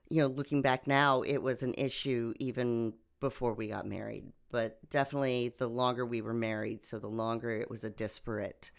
[0.09, 4.25] you know, looking back now, it was an issue even before we got married.
[4.51, 8.71] But definitely the longer we were married, so the longer it was a disparate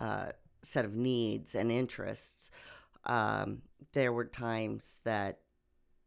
[0.00, 2.50] uh set of needs and interests.
[3.06, 5.38] Um there were times that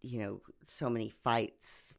[0.01, 1.95] you know, so many fights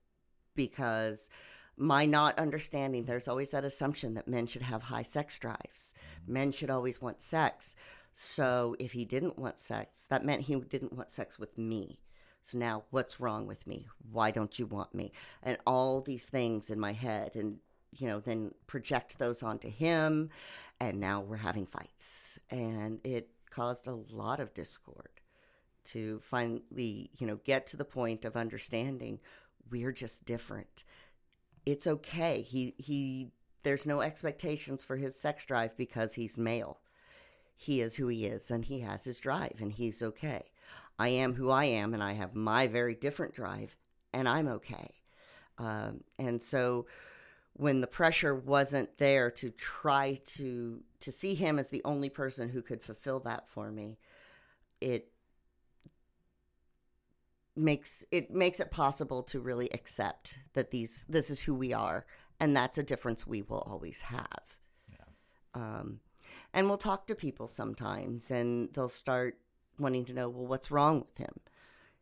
[0.54, 1.28] because
[1.76, 5.94] my not understanding there's always that assumption that men should have high sex drives.
[6.26, 7.74] Men should always want sex.
[8.12, 12.00] So if he didn't want sex, that meant he didn't want sex with me.
[12.42, 13.86] So now what's wrong with me?
[14.10, 15.12] Why don't you want me?
[15.42, 17.58] And all these things in my head and
[17.92, 20.30] you know, then project those onto him
[20.78, 22.38] and now we're having fights.
[22.50, 25.20] And it caused a lot of discord
[25.86, 29.18] to finally, you know, get to the point of understanding
[29.70, 30.84] we're just different.
[31.66, 32.42] It's okay.
[32.42, 33.30] He he
[33.62, 36.80] there's no expectations for his sex drive because he's male.
[37.56, 40.44] He is who he is and he has his drive and he's okay.
[40.98, 43.76] I am who I am and I have my very different drive
[44.12, 44.90] and I'm okay.
[45.58, 46.86] Um, and so
[47.54, 52.50] when the pressure wasn't there to try to to see him as the only person
[52.50, 53.98] who could fulfill that for me,
[54.80, 55.10] it
[57.56, 62.06] makes it makes it possible to really accept that these this is who we are
[62.38, 64.56] and that's a difference we will always have.
[65.52, 65.98] Um,
[66.54, 69.36] and we'll talk to people sometimes and they'll start
[69.80, 71.40] wanting to know well what's wrong with him?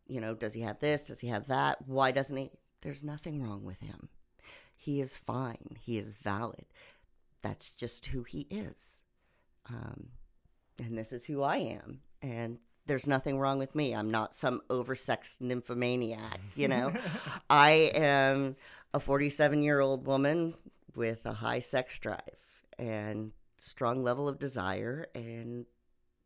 [0.07, 1.07] You know does he have this?
[1.07, 1.79] Does he have that?
[1.89, 2.51] Why doesn't he?
[2.83, 4.09] There's nothing wrong with him
[4.89, 6.65] he is fine he is valid.
[7.43, 9.03] That's just who he is.
[9.69, 10.09] Um,
[10.83, 13.95] and this is who i am and there's nothing wrong with me.
[13.95, 16.95] I'm not some oversexed nymphomaniac you know?
[17.51, 18.57] I am
[18.95, 20.55] a 47 year old woman
[20.97, 22.39] with a high sex drive
[22.79, 25.67] and strong level of desire and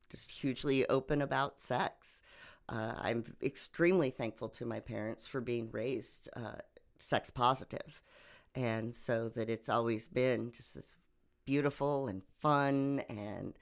[0.09, 2.22] just hugely open about sex.
[2.68, 6.61] Uh, I'm extremely thankful to my parents for being raised uh,
[6.98, 8.01] sex positive,
[8.54, 10.96] and so that it's always been just this
[11.44, 13.54] beautiful and fun and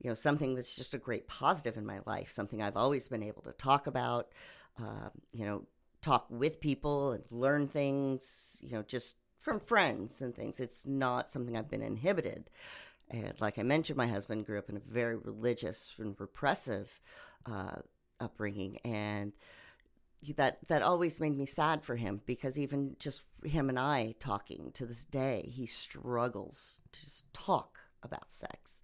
[0.00, 3.22] you know something that's just a great positive in my life something i've always been
[3.22, 4.28] able to talk about
[4.80, 5.62] uh, you know
[6.02, 10.60] talk with people and learn things you know just from friends and things.
[10.60, 12.50] It's not something i've been inhibited.
[13.10, 17.00] And like I mentioned, my husband grew up in a very religious and repressive
[17.44, 17.76] uh,
[18.20, 19.32] upbringing, and
[20.36, 24.70] that that always made me sad for him because even just him and I talking
[24.74, 28.82] to this day, he struggles to just talk about sex,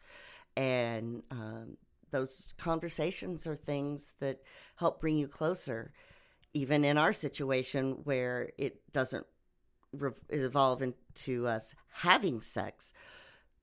[0.57, 1.77] and um,
[2.11, 4.40] those conversations are things that
[4.77, 5.92] help bring you closer,
[6.55, 9.27] even in our situation where it doesn't
[10.31, 12.92] evolve into us having sex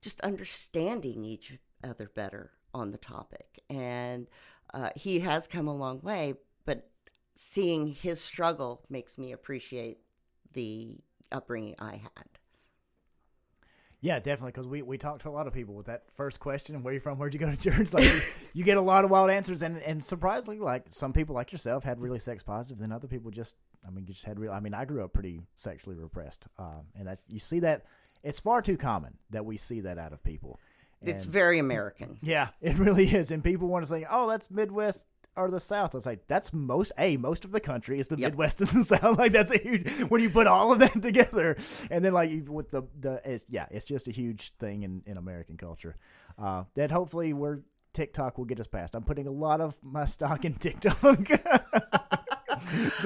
[0.02, 3.60] just understanding each other better on the topic.
[3.70, 4.28] And
[4.74, 6.34] uh, he has come a long way,
[7.34, 10.00] seeing his struggle makes me appreciate
[10.54, 10.98] the
[11.32, 12.34] upbringing I had.
[14.04, 14.52] Yeah, definitely.
[14.52, 17.00] Because we, we talked to a lot of people with that first question, where you
[17.00, 17.18] from?
[17.18, 17.94] Where'd you go to church?
[17.94, 18.12] Like,
[18.54, 21.86] you get a lot of wild answers, and and surprisingly, like some people like yourself
[21.86, 23.56] had really sex positive, then other people just,
[23.88, 24.52] I mean, you just had real.
[24.52, 27.86] I mean, I grew up pretty sexually repressed, uh, and that's you see that
[28.24, 30.60] it's far too common that we see that out of people.
[31.02, 32.18] it's very American.
[32.22, 35.96] yeah, it really is, and people want to say, "Oh, that's Midwest." Or the South.
[35.96, 38.32] I was like, that's most a most of the country is the Yep.
[38.34, 39.18] Midwest and the South.
[39.18, 41.58] Like that's a huge when you put all of that together,
[41.90, 45.18] and then like with the the it's, yeah, it's just a huge thing in in
[45.18, 45.96] American culture.
[46.38, 47.60] Uh, that hopefully we're
[47.94, 48.96] TikTok will get us past.
[48.96, 51.30] I'm putting a lot of my stock in TikTok.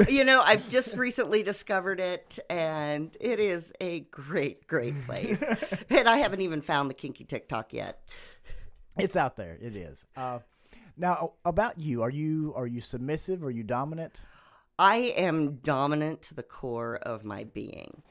[0.10, 5.44] you know, I've just recently discovered it, and it is a great, great place.
[5.90, 8.02] and I haven't even found the kinky TikTok yet.
[8.98, 9.58] it's out there.
[9.62, 10.06] It is.
[10.16, 10.40] Uh,
[10.98, 13.44] now about you, are you are you submissive?
[13.44, 14.16] Are you dominant?
[14.80, 18.04] I am dominant to the core of my being.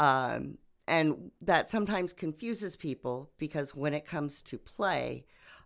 [0.00, 5.24] Um, and that sometimes confuses people because when it comes to play,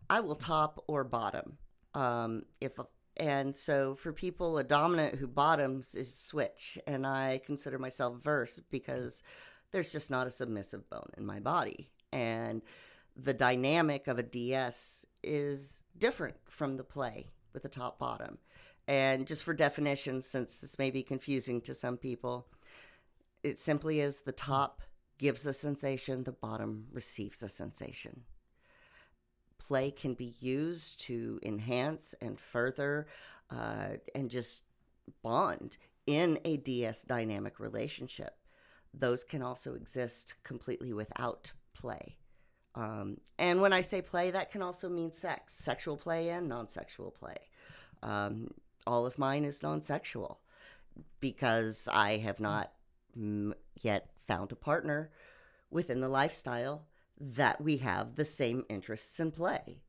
[0.08, 1.58] I will top or bottom.
[1.94, 2.78] Um, if
[3.16, 8.60] and so for people, a dominant who bottoms is switch, and I consider myself verse
[8.70, 9.24] because
[9.72, 12.62] there's just not a submissive bone in my body, and
[13.18, 18.38] the dynamic of a DS is different from the play with the top bottom.
[18.86, 22.46] And just for definition, since this may be confusing to some people,
[23.42, 24.82] it simply is the top
[25.18, 28.22] gives a sensation, the bottom receives a sensation.
[29.58, 33.08] Play can be used to enhance and further
[33.50, 34.62] uh, and just
[35.22, 35.76] bond
[36.06, 38.36] in a DS dynamic relationship.
[38.94, 42.16] Those can also exist completely without play.
[42.74, 46.68] Um, and when I say play, that can also mean sex, sexual play and non
[46.68, 47.36] sexual play.
[48.02, 48.52] Um,
[48.86, 50.40] all of mine is non sexual
[51.20, 52.72] because I have not
[53.80, 55.10] yet found a partner
[55.70, 56.86] within the lifestyle
[57.20, 59.82] that we have the same interests in play.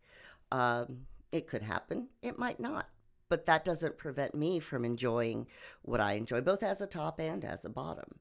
[0.51, 2.87] Um, it could happen, it might not.
[3.29, 5.45] But that doesn't prevent me from enjoying
[5.83, 8.15] what I enjoy, both as a top and as a bottom.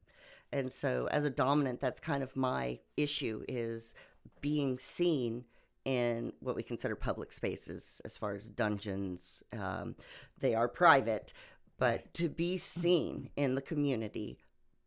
[0.52, 3.94] And so, as a dominant, that's kind of my issue is
[4.40, 5.44] being seen
[5.84, 9.42] in what we consider public spaces as far as dungeons.
[9.58, 9.96] Um,
[10.38, 11.32] they are private,
[11.78, 14.38] but to be seen in the community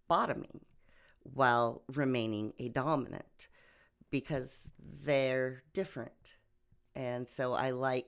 [0.08, 0.62] bottoming
[1.24, 3.48] while remaining a dominant
[4.12, 4.72] because
[5.04, 6.36] they're different.
[6.96, 8.08] And so I like,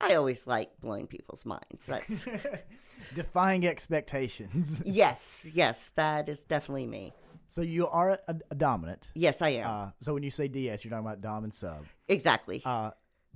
[0.00, 1.86] I always like blowing people's minds.
[1.86, 2.26] That's,
[3.14, 4.82] Defying expectations.
[4.86, 7.12] yes, yes, that is definitely me.
[7.50, 9.10] So you are a, a dominant.
[9.14, 9.68] Yes, I am.
[9.70, 11.84] Uh, so when you say DS, you're talking about dom and sub.
[12.08, 12.62] exactly.
[12.64, 12.92] Uh,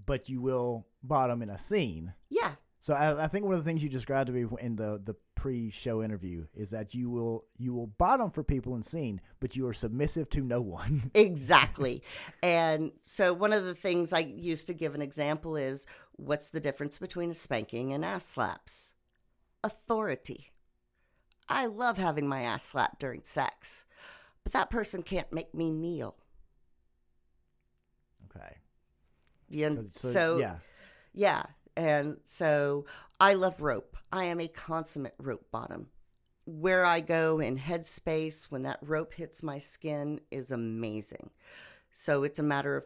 [0.06, 2.14] but you will bottom in a scene.
[2.30, 2.52] yeah.
[2.80, 5.14] So I, I think one of the things you described to me in the the
[5.34, 9.66] pre-show interview is that you will you will bottom for people in scene, but you
[9.66, 11.10] are submissive to no one.
[11.14, 12.02] Exactly.
[12.42, 15.86] and so one of the things I used to give an example is
[16.16, 18.92] What's the difference between a spanking and ass slaps?
[19.64, 20.52] Authority.
[21.48, 23.84] I love having my ass slapped during sex,
[24.44, 26.16] but that person can't make me kneel.
[28.30, 28.56] Okay.
[29.48, 30.56] You, So, so, so, yeah.
[31.12, 31.42] Yeah.
[31.76, 32.86] And so
[33.18, 33.96] I love rope.
[34.12, 35.88] I am a consummate rope bottom.
[36.46, 41.30] Where I go in headspace when that rope hits my skin is amazing.
[41.92, 42.84] So it's a matter of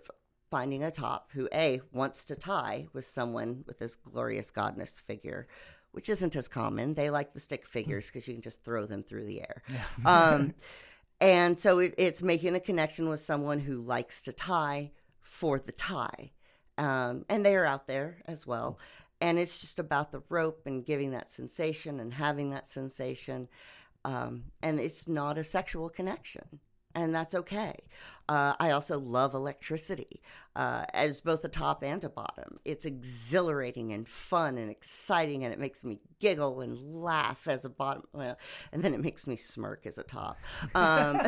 [0.50, 5.48] finding a top who, A, wants to tie with someone with this glorious godness figure,
[5.90, 6.94] which isn't as common.
[6.94, 9.62] They like the stick figures because you can just throw them through the air.
[10.04, 10.54] um,
[11.20, 15.72] and so it, it's making a connection with someone who likes to tie for the
[15.72, 16.32] tie
[16.78, 18.78] um, and they are out there as well.
[19.20, 23.48] And it's just about the rope and giving that sensation and having that sensation.
[24.04, 26.60] Um, and it's not a sexual connection,
[27.04, 27.74] and that's okay.
[28.28, 30.20] Uh, I also love electricity
[30.54, 32.58] uh, as both a top and a bottom.
[32.64, 37.70] It's exhilarating and fun and exciting, and it makes me giggle and laugh as a
[37.70, 38.02] bottom.
[38.12, 38.36] Well,
[38.70, 40.36] and then it makes me smirk as a top.
[40.74, 41.20] Um,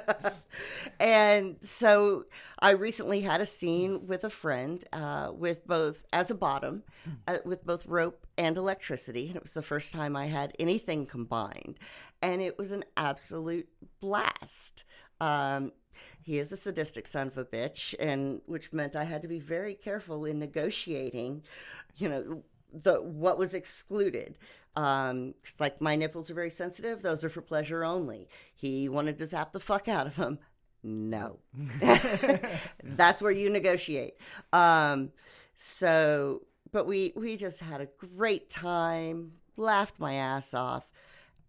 [1.00, 2.26] and so
[2.60, 6.84] I recently had a scene with a friend uh, with both as a bottom,
[7.26, 11.06] uh, with both rope and electricity, and it was the first time I had anything
[11.06, 11.78] combined,
[12.22, 13.68] and it was an absolute
[14.00, 14.84] blast.
[15.20, 15.72] Um,
[16.22, 19.38] he is a sadistic son of a bitch, and which meant I had to be
[19.38, 21.42] very careful in negotiating,
[21.96, 22.42] you know,
[22.72, 24.36] the what was excluded.
[24.76, 28.28] Um, 'cause, like my nipples are very sensitive; those are for pleasure only.
[28.54, 30.38] He wanted to zap the fuck out of them.
[30.82, 31.38] No,
[32.82, 34.14] that's where you negotiate.
[34.52, 35.12] Um,
[35.56, 36.42] so,
[36.72, 40.90] but we we just had a great time, laughed my ass off.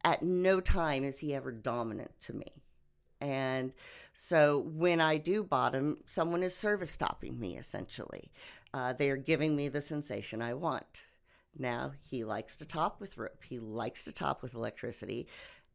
[0.08, 2.64] At no time is he ever dominant to me,
[3.20, 3.74] and
[4.14, 8.32] so when I do bottom, someone is service topping me essentially.
[8.74, 11.08] Uh, they are giving me the sensation I want.
[11.58, 13.43] Now he likes to top with rope.
[13.49, 15.28] He likes to top with electricity,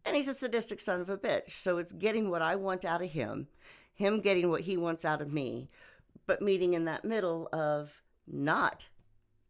[0.02, 1.50] and he's a sadistic son of a bitch.
[1.50, 3.48] So it's getting what I want out of him,
[3.92, 5.68] him getting what he wants out of me,
[6.26, 8.88] but meeting in that middle of not,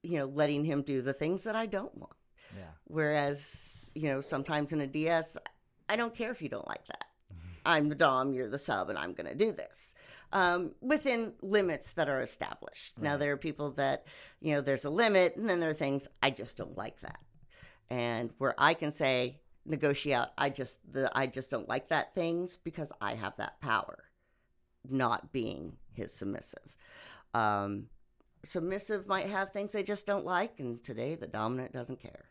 [0.02, 2.16] you know, letting him do the things that I don't want.
[2.56, 2.64] Yeah.
[2.84, 5.36] Whereas, you know, sometimes in a DS,
[5.88, 7.06] I don't care if you don't like that.
[7.64, 9.94] I'm the Dom, you're the sub, and I'm going to do this
[10.32, 12.98] um, within limits that are established.
[12.98, 14.06] Now, there are people that,
[14.40, 17.20] you know, there's a limit, and then there are things I just don't like that.
[17.90, 22.14] And where I can say, negotiate out, I just, the, I just don't like that
[22.14, 24.04] things because I have that power,
[24.88, 26.74] not being his submissive.
[27.34, 27.86] Um,
[28.44, 32.24] submissive might have things they just don't like, and today the dominant doesn't care.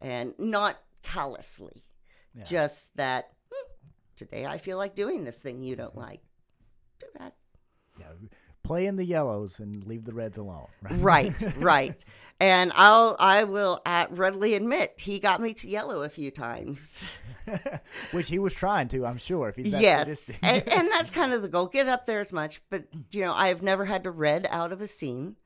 [0.00, 1.84] And not callously,
[2.34, 2.44] Yeah.
[2.44, 3.68] just that "Hmm,
[4.16, 6.20] today I feel like doing this thing you don't like.
[6.98, 7.32] Too bad.
[7.98, 8.06] Yeah.
[8.62, 10.68] Play in the yellows and leave the reds alone.
[10.82, 11.00] Right.
[11.40, 12.04] Right, right.
[12.38, 13.80] And I'll I will
[14.10, 17.10] readily admit he got me to yellow a few times.
[18.12, 19.48] Which he was trying to, I'm sure.
[19.48, 21.66] If he's that yes, and, and that's kind of the goal.
[21.66, 24.72] Get up there as much, but you know I have never had to red out
[24.72, 25.36] of a scene,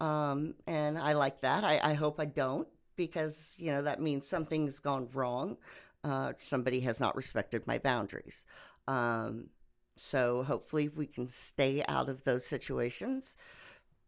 [0.00, 1.64] um, and I like that.
[1.64, 5.56] I, I hope I don't because you know that means something's gone wrong.
[6.02, 8.44] Uh, somebody has not respected my boundaries.
[8.86, 9.48] Um,
[9.96, 13.36] so hopefully we can stay out of those situations.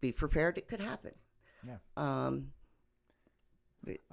[0.01, 1.13] Be prepared; it could happen.
[1.67, 1.79] Yeah.
[1.97, 2.49] Um,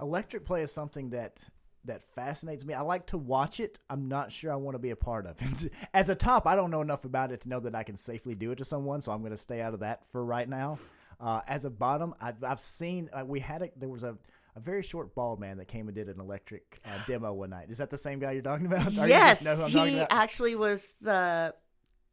[0.00, 1.38] Electric play is something that
[1.84, 2.72] that fascinates me.
[2.74, 3.78] I like to watch it.
[3.90, 5.72] I'm not sure I want to be a part of it.
[5.94, 8.34] As a top, I don't know enough about it to know that I can safely
[8.34, 10.78] do it to someone, so I'm going to stay out of that for right now.
[11.20, 14.16] Uh, as a bottom, I've, I've seen uh, we had a there was a,
[14.56, 17.70] a very short bald man that came and did an electric uh, demo one night.
[17.70, 18.92] Is that the same guy you're talking about?
[19.08, 20.12] Yes, know who I'm talking he about?
[20.12, 21.54] actually was the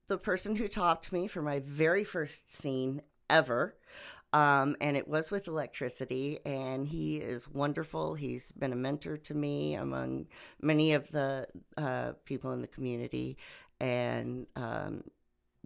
[0.07, 3.75] the person who topped me for my very first scene ever.
[4.33, 8.15] Um, and it was with electricity, and he is wonderful.
[8.15, 10.27] He's been a mentor to me among
[10.61, 13.37] many of the uh, people in the community,
[13.81, 15.03] and um,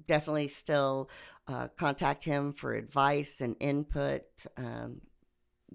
[0.07, 1.11] definitely still
[1.47, 4.23] uh, contact him for advice and input.
[4.57, 5.01] Um,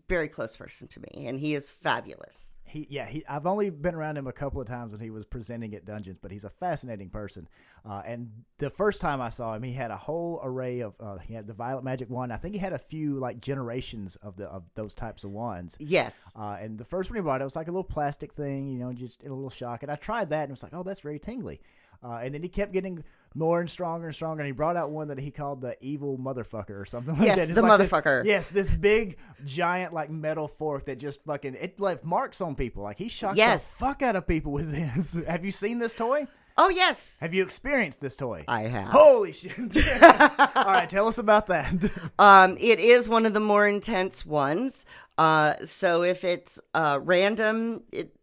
[0.08, 2.54] very close person to me, and he is fabulous.
[2.64, 5.24] he yeah he I've only been around him a couple of times when he was
[5.24, 7.48] presenting at dungeons, but he's a fascinating person.
[7.88, 11.18] Uh, and the first time I saw him, he had a whole array of uh,
[11.18, 12.32] he had the violet magic wand.
[12.32, 15.76] I think he had a few like generations of the of those types of wands.
[15.80, 16.32] Yes.
[16.36, 18.78] Uh, and the first one he brought, it was like a little plastic thing, you
[18.78, 19.82] know, just a little shock.
[19.82, 21.60] And I tried that, and it was like, oh, that's very tingly.
[22.02, 24.40] Uh, and then he kept getting more and stronger and stronger.
[24.42, 27.38] And he brought out one that he called the evil motherfucker or something like Yes,
[27.38, 27.48] that.
[27.50, 28.24] It's the like this- motherfucker.
[28.24, 32.82] yes, this big giant like metal fork that just fucking it left marks on people.
[32.82, 33.74] Like he shocked Yes.
[33.74, 35.20] the fuck out of people with this.
[35.28, 36.26] Have you seen this toy?
[36.58, 38.44] Oh yes, Have you experienced this toy?
[38.46, 38.88] I have.
[38.88, 39.56] Holy shit!
[39.56, 41.72] All right, tell us about that.
[42.18, 44.84] Um, it is one of the more intense ones.
[45.16, 48.14] Uh, so if it's uh, random, it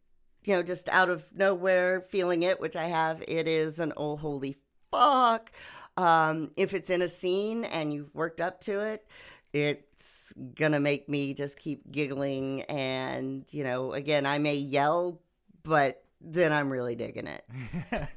[0.47, 4.15] you know just out of nowhere feeling it, which I have, it is an oh
[4.15, 4.57] holy
[4.91, 5.51] fuck.
[5.97, 9.05] Um, if it's in a scene and you've worked up to it,
[9.51, 15.21] it's gonna make me just keep giggling and you know again I may yell,
[15.63, 17.45] but then I'm really digging it.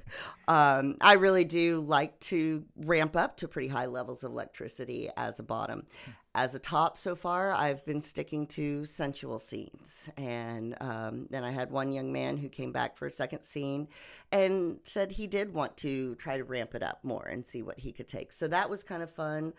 [0.49, 5.39] um, I really do like to ramp up to pretty high levels of electricity as
[5.39, 5.87] a bottom.
[6.35, 10.11] As a top, so far, I've been sticking to sensual scenes.
[10.17, 13.89] And um, then I had one young man who came back for a second scene
[14.33, 17.81] and said he did want to try to ramp it up more and see what
[17.81, 18.33] he could take.
[18.33, 19.53] So that was kind of fun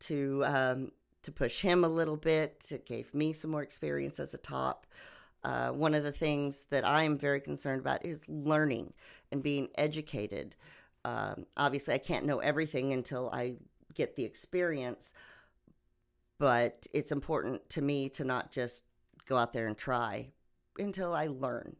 [0.00, 0.44] to.
[0.44, 0.92] Um,
[1.24, 4.86] to push him a little bit, it gave me some more experience as a top.
[5.44, 8.92] Uh, one of the things that I'm very concerned about is learning
[9.30, 10.56] and being educated.
[11.04, 13.54] Um, obviously, I can't know everything until I
[13.94, 15.14] get the experience,
[16.38, 18.84] but it's important to me to not just
[19.26, 20.28] go out there and try
[20.78, 21.76] until I learn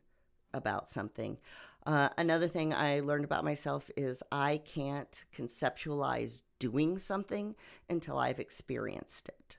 [0.53, 1.39] about something.
[1.87, 7.55] Uh, another thing I learned about myself is I can't conceptualize doing something
[7.89, 9.59] until I've experienced it.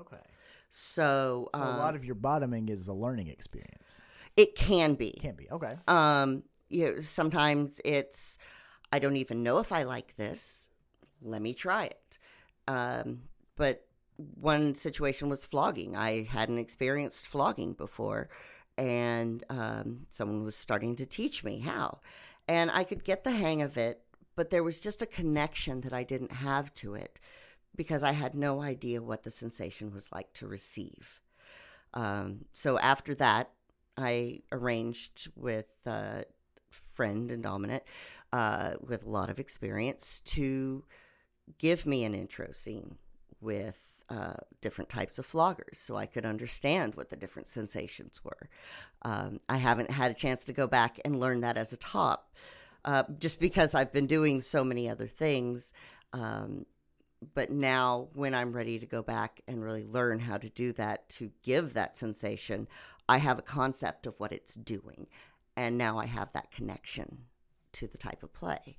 [0.00, 0.16] okay.
[0.76, 4.00] So, So a um, lot of your bottoming is a learning experience.
[4.36, 5.12] it can be.
[5.12, 5.76] Can be okay.
[5.86, 8.38] Um, you know, sometimes it's
[8.90, 10.70] I don't even know if I like this.
[11.22, 12.18] Let me try it.
[12.66, 13.20] Um,
[13.54, 15.94] but one situation was flogging.
[15.94, 18.28] I hadn't experienced flogging before,
[18.76, 22.00] and um, someone was starting to teach me how,
[22.48, 24.00] and I could get the hang of it.
[24.34, 27.20] But there was just a connection that I didn't have to it
[27.76, 31.20] because I had no idea what the sensation was like to receive.
[31.92, 33.50] Um, so after that,
[33.96, 36.24] I arranged with a
[36.70, 37.82] friend and dominant
[38.32, 40.84] uh, with a lot of experience to
[41.58, 42.96] give me an intro scene
[43.40, 48.48] with uh, different types of floggers so I could understand what the different sensations were.
[49.02, 52.34] Um, I haven't had a chance to go back and learn that as a top
[52.84, 55.72] uh, just because I've been doing so many other things.
[56.12, 56.66] Um,
[57.34, 61.08] but now, when I'm ready to go back and really learn how to do that
[61.10, 62.68] to give that sensation,
[63.08, 65.06] I have a concept of what it's doing.
[65.56, 67.26] And now I have that connection
[67.72, 68.78] to the type of play.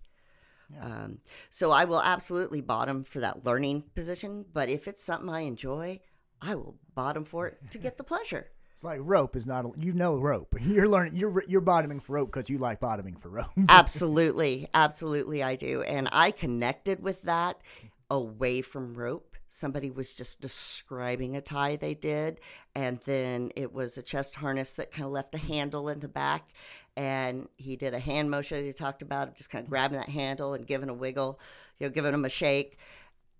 [0.82, 1.20] Um,
[1.50, 4.46] so I will absolutely bottom for that learning position.
[4.52, 6.02] But if it's something I enjoy,
[6.42, 8.48] I will bottom for it to get the pleasure.
[8.74, 9.66] It's like rope is not.
[9.66, 10.54] A, you know rope.
[10.62, 11.16] You're learning.
[11.16, 13.52] You're you're bottoming for rope because you like bottoming for rope.
[13.70, 14.68] absolutely.
[14.74, 15.82] Absolutely, I do.
[15.84, 17.62] And I connected with that
[18.10, 19.36] away from rope.
[19.48, 22.40] Somebody was just describing a tie they did,
[22.74, 26.08] and then it was a chest harness that kind of left a handle in the
[26.08, 26.50] back.
[26.98, 30.54] And he did a hand motion he talked about, just kind of grabbing that handle
[30.54, 31.40] and giving a wiggle,
[31.80, 32.78] you know, giving him a shake.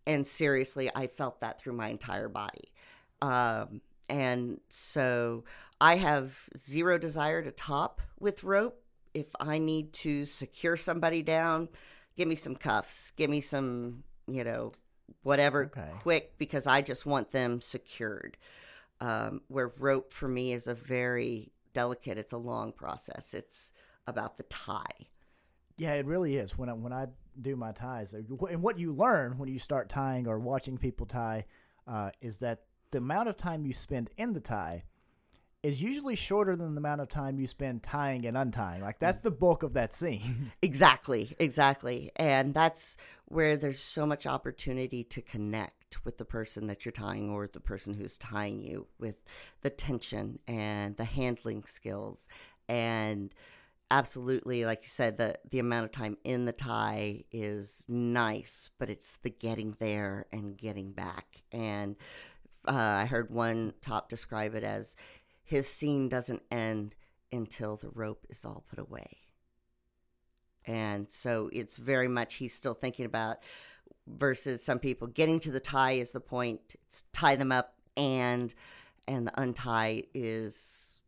[0.06, 2.74] And seriously, I felt that through my entire body.
[3.22, 5.46] Um, and so
[5.80, 8.82] I have zero desire to top with rope.
[9.14, 11.70] If I need to secure somebody down,
[12.18, 14.72] give me some cuffs, give me some, you know,
[15.24, 15.90] whatever Okay.
[16.02, 18.38] quick because I just want them secured.
[19.02, 23.34] Um, where rope for me is a very delicate, it's a long process.
[23.34, 23.74] It's
[24.08, 25.10] about the tie.
[25.78, 26.58] Yeah, it really is.
[26.58, 27.08] When I when I
[27.42, 31.06] do my ties, uh, and what you learn when you start tying or watching people
[31.06, 31.46] tie,
[31.86, 32.62] uh, is that
[32.92, 34.86] the amount of time you spend in the tie
[35.66, 38.82] is usually shorter than the amount of time you spend tying and untying.
[38.82, 40.52] Like that's the bulk of that scene.
[40.62, 42.12] Exactly, exactly.
[42.16, 47.30] And that's where there's so much opportunity to connect with the person that you're tying
[47.30, 49.16] or the person who's tying you with
[49.62, 52.30] the tension and the handling skills
[52.68, 53.34] and
[53.92, 58.90] absolutely like you said the the amount of time in the tie is nice but
[58.90, 61.96] it's the getting there and getting back and
[62.68, 64.96] uh, i heard one top describe it as
[65.46, 66.96] his scene doesn't end
[67.32, 69.20] until the rope is all put away.
[70.66, 73.38] And so it's very much he's still thinking about
[74.08, 78.54] versus some people getting to the tie is the point it's tie them up and
[79.08, 81.00] and the untie is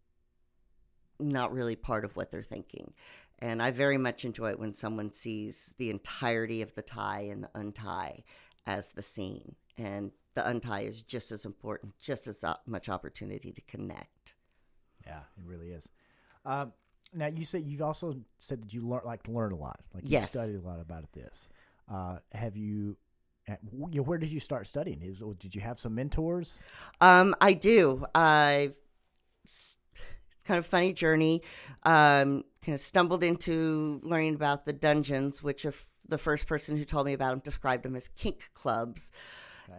[1.20, 2.94] not really part of what they're thinking.
[3.40, 7.44] And i very much enjoy it when someone sees the entirety of the tie and
[7.44, 8.24] the untie
[8.68, 9.56] as the scene.
[9.78, 14.17] And the untie is just as important just as much opportunity to connect
[15.08, 15.88] yeah, it really is.
[16.46, 16.74] Um,
[17.14, 19.80] now you said you've also said that you learn like to learn a lot.
[19.94, 20.32] Like you Yes.
[20.32, 21.48] studied a lot about this.
[21.92, 22.98] Uh, have you?
[23.48, 23.58] you
[23.94, 25.02] know, Where did you start studying?
[25.02, 26.60] Is, did you have some mentors?
[27.00, 28.06] Um, I do.
[28.14, 28.74] I've.
[29.46, 29.78] It's,
[30.34, 31.42] it's kind of funny journey.
[31.84, 36.84] Um, kind of stumbled into learning about the dungeons, which if the first person who
[36.84, 39.12] told me about them described them as kink clubs.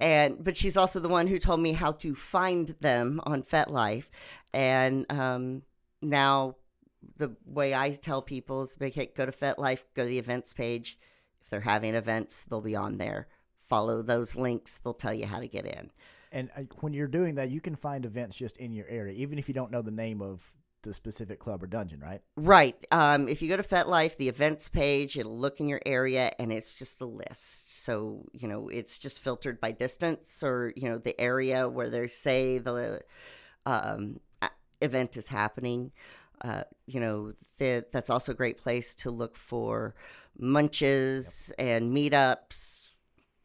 [0.00, 4.08] And but she's also the one who told me how to find them on FetLife,
[4.52, 5.62] and um,
[6.02, 6.56] now
[7.16, 10.52] the way I tell people is make it go to FetLife, go to the events
[10.52, 10.98] page.
[11.42, 13.28] If they're having events, they'll be on there.
[13.68, 15.90] Follow those links; they'll tell you how to get in.
[16.30, 19.38] And uh, when you're doing that, you can find events just in your area, even
[19.38, 20.52] if you don't know the name of
[20.82, 22.20] the specific club or dungeon, right?
[22.36, 22.76] Right.
[22.90, 26.52] Um, if you go to FetLife, the events page, it'll look in your area and
[26.52, 27.82] it's just a list.
[27.82, 32.06] So, you know, it's just filtered by distance or, you know, the area where they
[32.08, 33.02] say the
[33.66, 34.20] um,
[34.80, 35.92] event is happening.
[36.40, 39.94] Uh, you know, that that's also a great place to look for
[40.38, 42.87] munches and meetups.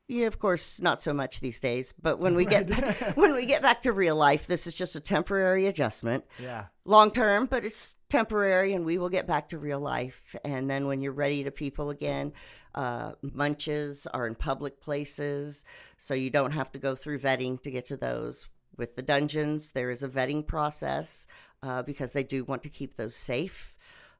[0.09, 1.93] Yeah, of course, not so much these days.
[1.99, 2.69] But when we get
[3.15, 6.65] when we get back to real life, this is just a temporary adjustment Yeah.
[6.85, 10.35] long term, but it's temporary, and we will get back to real life.
[10.43, 12.33] And then when you're ready to people again,
[12.75, 15.63] uh, munches are in public places,
[15.97, 18.47] so you don't have to go through vetting to get to those.
[18.75, 21.27] With the dungeons, there is a vetting process
[21.61, 23.77] uh, because they do want to keep those safe.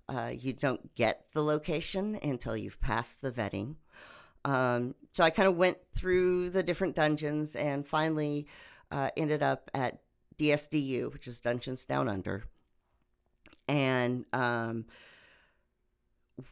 [0.07, 3.75] Uh, you don't get the location until you've passed the vetting.
[4.45, 8.47] Um, so I kind of went through the different dungeons and finally
[8.91, 9.99] uh, ended up at
[10.37, 12.43] DSDU, which is Dungeons Down Under,
[13.67, 14.85] and um,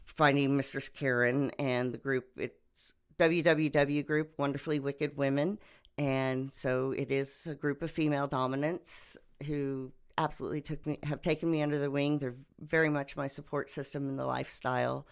[0.06, 2.28] finding Mistress Karen and the group.
[2.38, 5.60] It's WWW group, Wonderfully Wicked Women,
[5.98, 11.50] and so it is a group of female dominants who absolutely took me have taken
[11.50, 12.20] me under the wing.
[12.20, 15.08] They're very much my support system in the lifestyle.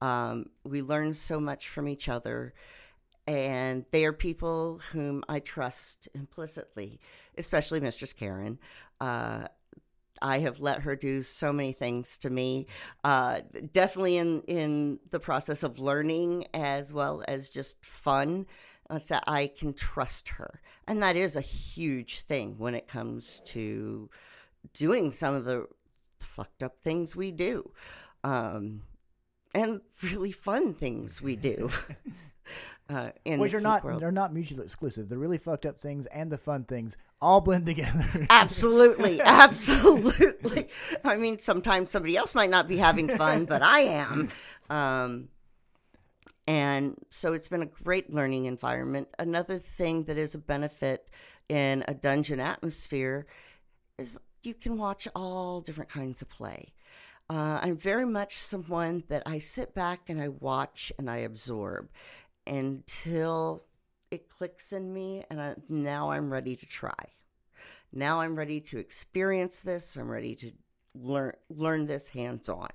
[0.00, 2.54] Um, we learn so much from each other,
[3.26, 7.00] and they are people whom I trust implicitly,
[7.36, 8.58] especially Mistress Karen.
[9.00, 9.48] Uh,
[10.20, 12.66] I have let her do so many things to me,
[13.04, 13.40] uh,
[13.72, 18.46] definitely in in the process of learning as well as just fun.
[18.90, 23.42] Uh, so I can trust her, and that is a huge thing when it comes
[23.46, 24.08] to
[24.72, 25.66] doing some of the
[26.20, 27.70] fucked up things we do.
[28.24, 28.82] Um,
[29.54, 31.70] and really fun things we do.
[32.88, 34.00] uh, in Which are not world.
[34.00, 35.08] they're not mutually exclusive.
[35.08, 38.26] The really fucked up things and the fun things all blend together.
[38.30, 40.68] Absolutely, absolutely.
[41.04, 44.28] I mean, sometimes somebody else might not be having fun, but I am.
[44.70, 45.28] Um,
[46.46, 49.08] and so it's been a great learning environment.
[49.18, 51.10] Another thing that is a benefit
[51.48, 53.26] in a dungeon atmosphere
[53.98, 56.72] is you can watch all different kinds of play.
[57.30, 61.90] Uh, I'm very much someone that I sit back and I watch and I absorb
[62.46, 63.64] until
[64.10, 67.12] it clicks in me, and I, now I'm ready to try.
[67.92, 69.96] Now I'm ready to experience this.
[69.96, 70.52] I'm ready to
[70.94, 72.70] learn learn this hands on,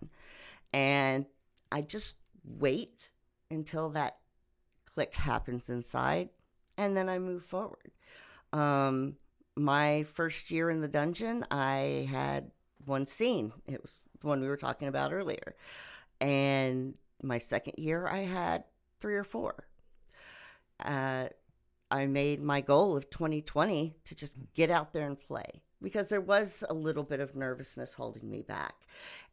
[0.71, 1.25] and
[1.71, 3.09] I just wait
[3.49, 4.17] until that
[4.85, 6.29] click happens inside,
[6.77, 7.91] and then I move forward.
[8.51, 9.15] Um,
[9.55, 12.51] my first year in the dungeon, I had
[12.85, 13.53] one scene.
[13.67, 15.55] It was the one we were talking about earlier,
[16.19, 18.65] and my second year, I had
[18.99, 19.67] three or four.
[20.83, 21.27] Uh,
[21.89, 26.21] I made my goal of 2020 to just get out there and play because there
[26.21, 28.73] was a little bit of nervousness holding me back.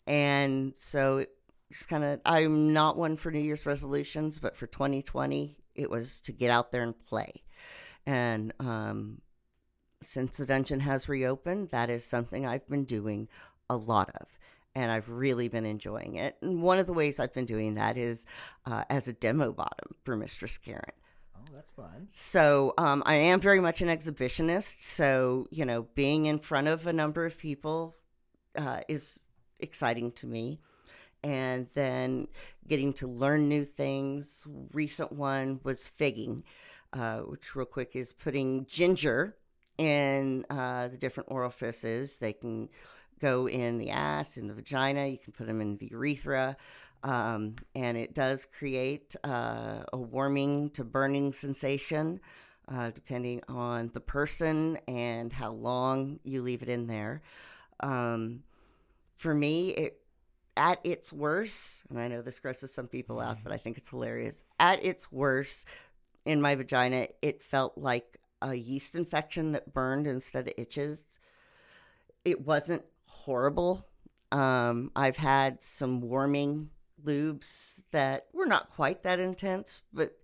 [0.06, 1.24] And so
[1.72, 6.20] just kind of, I'm not one for New Year's resolutions, but for 2020, it was
[6.22, 7.44] to get out there and play.
[8.04, 9.20] And um,
[10.02, 13.28] since the dungeon has reopened, that is something I've been doing
[13.68, 14.38] a lot of.
[14.74, 16.36] And I've really been enjoying it.
[16.40, 18.24] And one of the ways I've been doing that is
[18.66, 20.82] uh, as a demo bottom for Mistress Karen.
[21.36, 22.06] oh, that's fun.
[22.08, 24.80] So um, I am very much an exhibitionist.
[24.80, 27.96] So you know, being in front of a number of people
[28.56, 29.20] uh, is
[29.58, 30.60] exciting to me,
[31.24, 32.28] and then
[32.68, 34.46] getting to learn new things.
[34.72, 36.44] Recent one was figging,
[36.92, 39.36] uh, which real quick is putting ginger
[39.80, 42.18] in uh, the different orifices.
[42.18, 42.68] They can
[43.18, 45.06] go in the ass, in the vagina.
[45.06, 46.56] You can put them in the urethra.
[47.02, 52.20] Um, and it does create uh, a warming to burning sensation,
[52.68, 57.22] uh, depending on the person and how long you leave it in there.
[57.80, 58.42] Um,
[59.16, 59.96] for me, it
[60.58, 63.88] at its worst, and I know this grosses some people out, but I think it's
[63.88, 64.44] hilarious.
[64.58, 65.66] At its worst,
[66.26, 71.04] in my vagina, it felt like a yeast infection that burned instead of itches.
[72.24, 73.86] It wasn't horrible.
[74.32, 76.70] Um, I've had some warming
[77.04, 80.18] lubes that were not quite that intense, but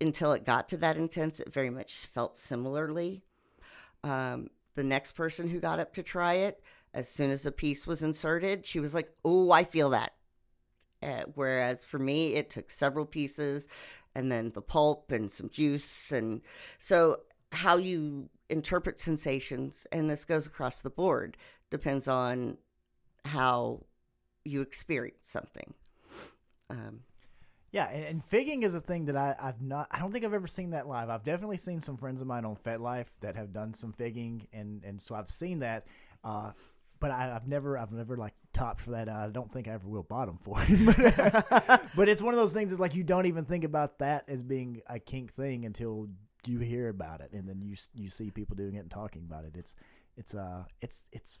[0.00, 3.22] until it got to that intense, it very much felt similarly.
[4.02, 6.62] Um, the next person who got up to try it
[6.94, 10.12] As soon as a piece was inserted, she was like, "Oh, I feel that."
[11.02, 13.66] Uh, whereas for me, it took several pieces,
[14.14, 16.42] and then the pulp and some juice, and
[16.78, 17.20] so
[17.52, 21.36] how you interpret sensations, and this goes across the board,
[21.70, 22.58] depends on
[23.24, 23.84] how
[24.44, 25.74] you experience something.
[26.68, 27.00] Um,
[27.70, 29.88] Yeah, and, and figging is a thing that I, I've not.
[29.90, 31.08] I don't think I've ever seen that live.
[31.08, 34.82] I've definitely seen some friends of mine on FetLife that have done some figging, and
[34.84, 35.86] and so I've seen that.
[36.24, 36.52] Uh,
[37.00, 39.08] but I, I've never, I've never like topped for that.
[39.08, 40.86] I don't think I ever will bottom for it.
[40.86, 42.70] but, but it's one of those things.
[42.70, 46.08] It's like you don't even think about that as being a kink thing until
[46.46, 49.44] you hear about it, and then you you see people doing it and talking about
[49.44, 49.52] it.
[49.56, 49.74] It's
[50.16, 51.38] it's uh it's it's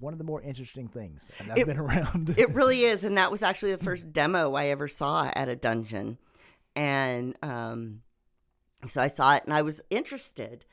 [0.00, 2.34] one of the more interesting things and I've It- been around.
[2.36, 5.56] it really is, and that was actually the first demo I ever saw at a
[5.56, 6.18] dungeon,
[6.74, 8.02] and um,
[8.86, 10.64] so I saw it and I was interested,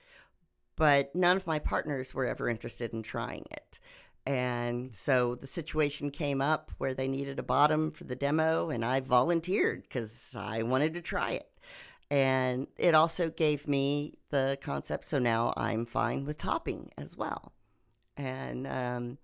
[0.76, 3.80] but none of my partners were ever interested in trying it.
[4.26, 8.84] And so the situation came up where they needed a bottom for the demo, and
[8.86, 11.48] I volunteered because I wanted to try it.
[12.12, 17.54] And it also gave me the concept, so now I'm fine with topping as well.
[18.18, 19.18] And um,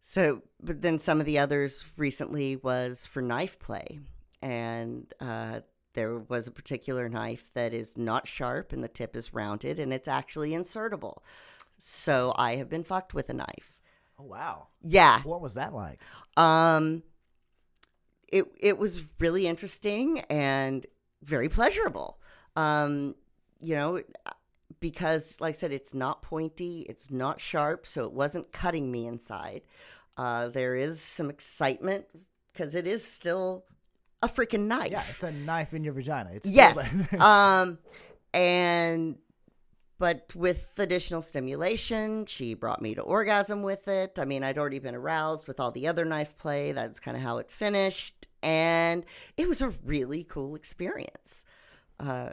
[0.00, 3.98] so, but then some of the others recently was for knife play.
[4.40, 5.60] And uh,
[5.94, 9.92] there was a particular knife that is not sharp and the tip is rounded and
[9.92, 11.18] it's actually insertable.
[11.76, 13.74] So I have been fucked with a knife.
[14.16, 15.22] oh wow, Yeah.
[15.24, 15.98] what was that like?
[16.36, 17.02] Um,
[18.32, 20.86] it it was really interesting and
[21.22, 22.18] very pleasurable.
[22.56, 23.14] Um,
[23.60, 24.00] you know,
[24.80, 29.06] because like I said, it's not pointy, it's not sharp, so it wasn't cutting me
[29.06, 29.62] inside.
[30.16, 32.06] Uh, there is some excitement
[32.52, 33.64] because it is still
[34.22, 34.92] a freaking knife.
[34.92, 36.30] Yeah, it's a knife in your vagina.
[36.32, 37.02] It's Yes.
[37.20, 37.78] um,
[38.32, 39.16] and
[39.98, 44.18] but with additional stimulation, she brought me to orgasm with it.
[44.18, 46.72] I mean, I'd already been aroused with all the other knife play.
[46.72, 49.04] That's kind of how it finished, and
[49.36, 51.44] it was a really cool experience.
[51.98, 52.30] Uh,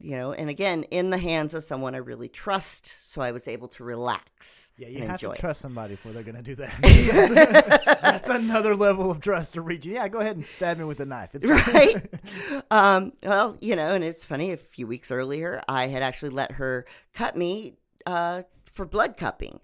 [0.00, 3.48] you know, and again, in the hands of someone I really trust, so I was
[3.48, 5.40] able to relax yeah, you have to it.
[5.40, 7.98] trust somebody before they're going to do that.
[8.02, 9.84] That's another level of trust to reach.
[9.86, 11.34] Yeah, go ahead and stab me with a knife.
[11.34, 11.96] It's right?
[12.70, 14.52] um, well, you know, and it's funny.
[14.52, 17.74] A few weeks earlier, I had actually let her cut me
[18.06, 19.58] uh, for blood cupping.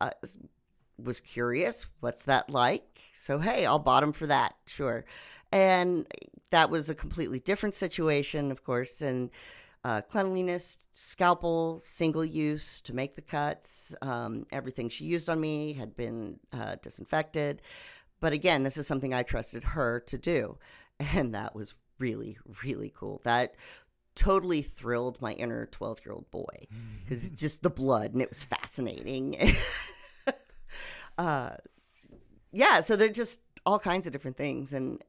[0.00, 0.10] Uh,
[1.02, 3.00] was curious, what's that like?
[3.12, 5.04] So hey, I'll bottom for that, sure.
[5.52, 6.06] And
[6.50, 9.30] that was a completely different situation, of course, and.
[9.82, 13.94] Uh, cleanliness, scalpel, single use to make the cuts.
[14.02, 17.62] Um, everything she used on me had been uh, disinfected.
[18.20, 20.58] But again, this is something I trusted her to do.
[21.14, 23.22] And that was really, really cool.
[23.24, 23.54] That
[24.14, 26.66] totally thrilled my inner 12 year old boy
[27.02, 29.34] because just the blood and it was fascinating.
[31.18, 31.52] uh,
[32.52, 34.74] yeah, so they're just all kinds of different things.
[34.74, 35.02] And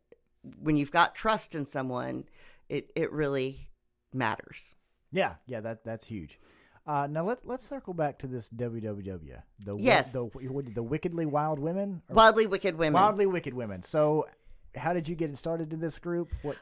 [0.60, 2.26] when you've got trust in someone,
[2.70, 3.70] it, it really
[4.14, 4.76] matters.
[5.12, 5.60] yeah, yeah.
[5.62, 6.40] That that's huge.
[6.88, 9.42] Uh, now let's let's circle back to this WWW.
[9.60, 10.14] The Yes.
[10.14, 10.30] the
[10.74, 12.02] the wickedly wild women.
[12.10, 12.94] Or Wildly Wicked Women.
[12.94, 13.84] wildly wicked women.
[13.84, 14.28] So,
[14.76, 16.32] how did you get started in this group?
[16.42, 16.58] What?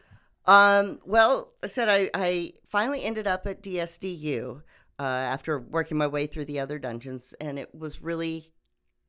[0.45, 4.61] Um, well, I said I, I finally ended up at DSDU
[4.99, 8.51] uh, after working my way through the other dungeons, and it was really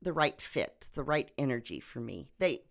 [0.02, 2.30] the right fit, the right energy for me.
[2.38, 2.62] They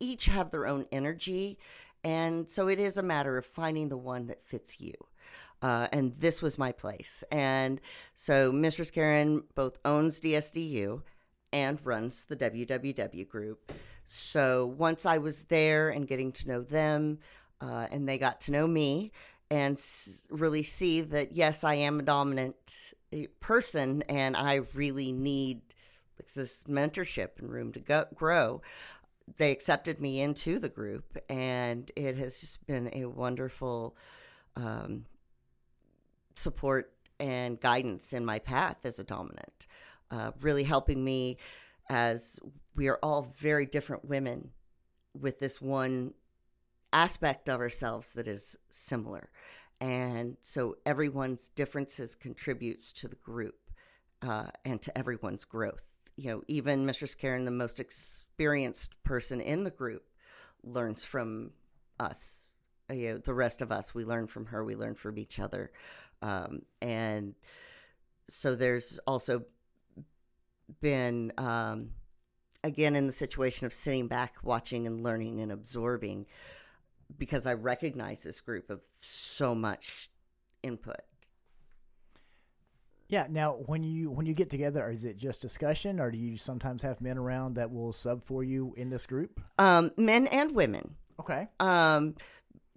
[0.00, 1.58] each have their own energy,
[2.04, 4.94] and so it is a matter of finding the one that fits you.
[5.60, 7.24] Uh, and this was my place.
[7.32, 7.80] And
[8.14, 11.02] so Mistress Karen both owns DSDU
[11.52, 13.72] and runs the WWW group.
[14.06, 17.18] So once I was there and getting to know them,
[17.60, 19.10] uh, and they got to know me
[19.50, 22.56] and s- really see that yes, I am a dominant
[23.12, 25.62] uh, person, and I really need
[26.34, 28.60] this mentorship and room to go, grow.
[29.36, 33.96] They accepted me into the group, and it has just been a wonderful
[34.56, 35.04] um,
[36.34, 39.66] support and guidance in my path as a dominant,
[40.10, 41.36] uh, really helping me
[41.88, 42.38] as
[42.74, 44.50] we are all very different women
[45.14, 46.14] with this one
[46.92, 49.30] aspect of ourselves that is similar.
[49.80, 53.56] And so everyone's differences contributes to the group
[54.22, 55.87] uh, and to everyone's growth.
[56.18, 60.08] You know, even Mistress Karen, the most experienced person in the group,
[60.64, 61.52] learns from
[62.00, 62.52] us.
[62.90, 65.38] Uh, You know, the rest of us, we learn from her, we learn from each
[65.38, 65.70] other.
[66.20, 67.36] Um, and
[68.28, 69.44] so there's also
[70.80, 71.90] been, um,
[72.64, 76.26] again, in the situation of sitting back, watching and learning and absorbing,
[77.16, 80.10] because I recognize this group of so much
[80.64, 81.02] input.
[83.08, 83.26] Yeah.
[83.28, 86.82] Now, when you when you get together, is it just discussion, or do you sometimes
[86.82, 89.40] have men around that will sub for you in this group?
[89.58, 90.96] Um, men and women.
[91.20, 91.48] Okay.
[91.58, 92.14] Um,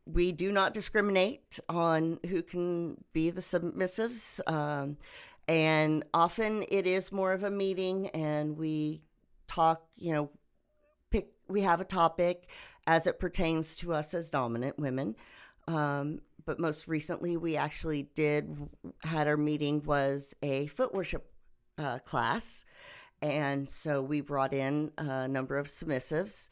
[0.05, 4.39] we do not discriminate on who can be the submissives.
[4.51, 4.97] Um,
[5.47, 9.01] and often it is more of a meeting and we
[9.47, 10.29] talk, you know,
[11.09, 12.47] pick, we have a topic
[12.87, 15.15] as it pertains to us as dominant women.
[15.67, 18.69] Um, but most recently, we actually did
[19.03, 21.31] had our meeting was a foot worship
[21.77, 22.65] uh, class,
[23.21, 26.49] and so we brought in a number of submissives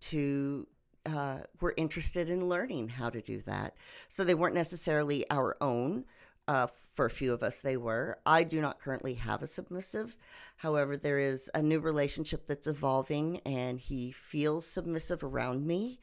[0.00, 0.66] to
[1.06, 3.74] uh, were interested in learning how to do that.
[4.08, 6.04] So they weren't necessarily our own.
[6.46, 8.18] Uh, for a few of us, they were.
[8.24, 10.16] I do not currently have a submissive.
[10.56, 16.00] However, there is a new relationship that's evolving, and he feels submissive around me.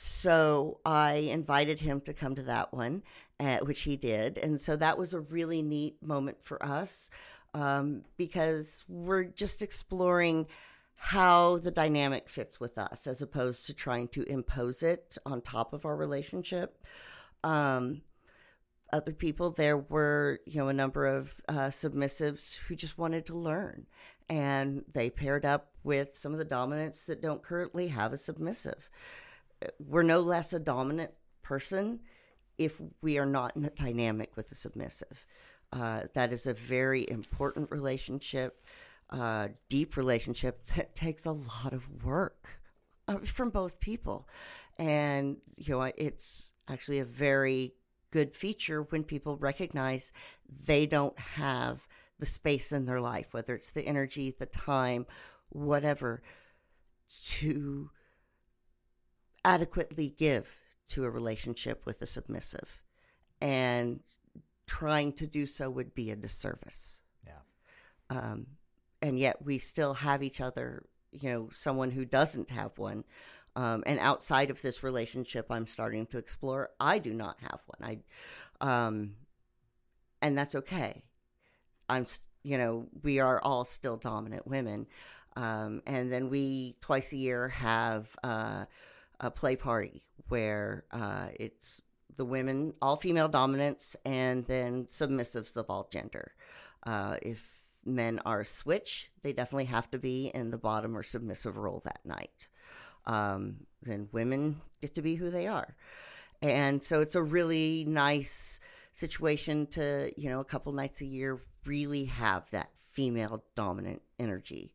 [0.00, 3.02] So I invited him to come to that one,
[3.40, 4.38] uh, which he did.
[4.38, 7.10] And so that was a really neat moment for us
[7.52, 10.46] um, because we're just exploring
[10.94, 15.72] how the dynamic fits with us as opposed to trying to impose it on top
[15.72, 16.80] of our relationship.
[17.42, 18.02] Um,
[18.92, 23.36] other people, there were, you know, a number of uh, submissives who just wanted to
[23.36, 23.86] learn.
[24.28, 28.88] And they paired up with some of the dominants that don't currently have a submissive.
[29.78, 32.00] We're no less a dominant person
[32.56, 35.26] if we are not in a dynamic with a submissive.
[35.72, 38.64] Uh, that is a very important relationship
[39.10, 42.60] uh, deep relationship that takes a lot of work
[43.06, 44.28] uh, from both people.
[44.78, 47.74] And, you know, it's actually a very
[48.10, 50.12] good feature when people recognize
[50.66, 51.86] they don't have
[52.18, 55.06] the space in their life, whether it's the energy, the time,
[55.50, 56.22] whatever,
[57.08, 57.90] to
[59.44, 60.56] adequately give
[60.88, 62.82] to a relationship with a submissive.
[63.40, 64.00] And
[64.66, 66.98] trying to do so would be a disservice.
[67.26, 67.40] Yeah.
[68.10, 68.46] Um,
[69.00, 73.04] and yet we still have each other you know someone who doesn't have one
[73.56, 77.98] um, and outside of this relationship i'm starting to explore i do not have one
[78.62, 79.14] i um,
[80.20, 81.02] and that's okay
[81.88, 82.04] i'm
[82.42, 84.86] you know we are all still dominant women
[85.36, 88.64] um, and then we twice a year have uh,
[89.20, 91.80] a play party where uh, it's
[92.16, 96.32] the women all female dominance, and then submissives of all gender
[96.86, 101.02] uh, if men are a switch, they definitely have to be in the bottom or
[101.02, 102.48] submissive role that night.
[103.06, 105.76] Um, then women get to be who they are.
[106.42, 108.60] And so it's a really nice
[108.92, 114.74] situation to, you know, a couple nights a year really have that female dominant energy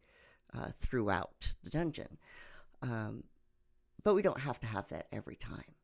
[0.55, 2.17] uh, throughout the dungeon.
[2.81, 3.23] Um,
[4.03, 5.75] but we don't have to have that every time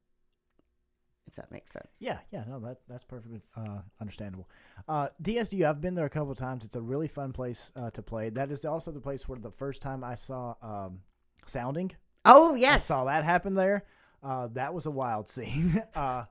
[1.30, 2.00] if that makes sense.
[2.00, 4.50] Yeah, yeah, no, that that's perfectly uh, understandable.
[4.88, 6.66] Uh, DSDU, I've been there a couple of times.
[6.66, 8.30] It's a really fun place uh, to play.
[8.30, 11.00] That is also the place where the first time I saw um,
[11.46, 11.92] sounding.
[12.26, 13.86] Oh yes, I saw that happen there.
[14.22, 15.82] Uh, that was a wild scene.
[15.96, 16.26] Uh,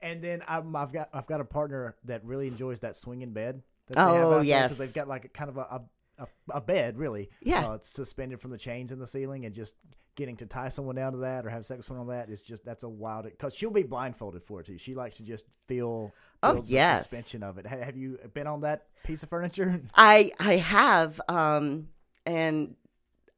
[0.00, 3.62] and then i have got I've got a partner that really enjoys that swinging bed.
[3.88, 5.82] That oh yes, because they've got like a, kind of a,
[6.18, 7.30] a, a bed really.
[7.40, 9.76] Yeah, uh, it's suspended from the chains in the ceiling and just
[10.16, 12.40] getting to tie someone down to that or have sex with someone on that is
[12.40, 14.78] just that's a wild because she'll be blindfolded for it too.
[14.78, 16.12] She likes to just feel,
[16.42, 17.66] oh, feel oh yes suspension of it.
[17.66, 19.80] Have you been on that piece of furniture?
[19.94, 21.88] I I have, um,
[22.24, 22.76] and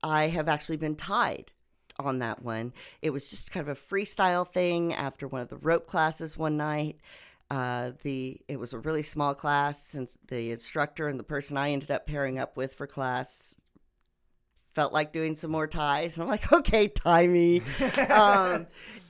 [0.03, 1.51] I have actually been tied
[1.99, 2.73] on that one.
[3.03, 6.57] It was just kind of a freestyle thing after one of the rope classes one
[6.57, 6.99] night.
[7.49, 11.71] Uh, the it was a really small class since the instructor and the person I
[11.71, 13.55] ended up pairing up with for class
[14.77, 16.19] felt like doing some more ties.
[16.19, 17.63] And I'm like, okay, tie me.
[18.11, 18.67] um,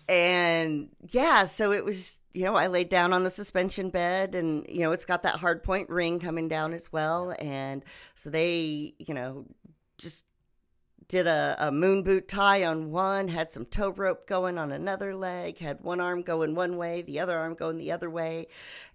[0.08, 4.64] and yeah, so it was, you know, I laid down on the suspension bed and,
[4.68, 7.34] you know, it's got that hard point ring coming down as well.
[7.40, 9.44] And so they, you know,
[9.98, 10.24] just
[11.08, 15.14] did a, a moon boot tie on one, had some tow rope going on another
[15.14, 18.46] leg, had one arm going one way, the other arm going the other way.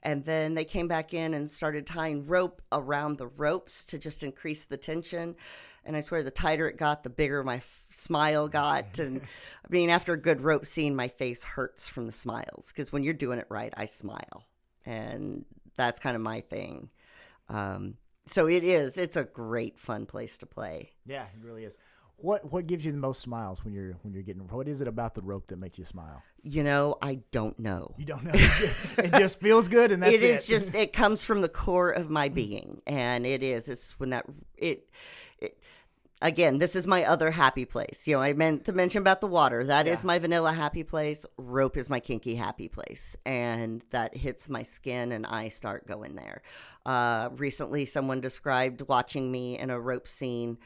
[0.04, 4.24] And then they came back in and started tying rope around the ropes to just
[4.24, 5.36] increase the tension
[5.84, 8.86] and I swear the tighter it got, the bigger my f- smile got.
[9.00, 12.92] And I mean, after a good rope scene, my face hurts from the smiles because
[12.92, 14.46] when you're doing it right, I smile,
[14.86, 15.46] and
[15.76, 16.90] that's kind of my thing.
[17.50, 17.96] Um,
[18.28, 18.98] so it is.
[18.98, 20.92] It's a great, fun place to play.
[21.06, 21.78] Yeah, it really is.
[22.22, 24.42] What what gives you the most smiles when you're when you're getting?
[24.48, 26.22] What is it about the rope that makes you smile?
[26.44, 27.96] You know, I don't know.
[27.98, 28.32] You don't know.
[28.34, 30.24] it just feels good, and that's it.
[30.24, 30.76] It is just.
[30.76, 33.70] It comes from the core of my being, and it is.
[33.70, 34.26] It's when that
[34.58, 34.88] it
[36.22, 38.08] again, this is my other happy place.
[38.08, 39.64] You know, I meant to mention about the water.
[39.64, 40.08] That is Yeah.
[40.08, 41.26] my vanilla happy place.
[41.38, 43.16] Rope is my kinky happy place.
[43.26, 46.42] And that hits my skin and I start going there.
[46.86, 50.58] Uh, recently, someone described watching me in a rope scene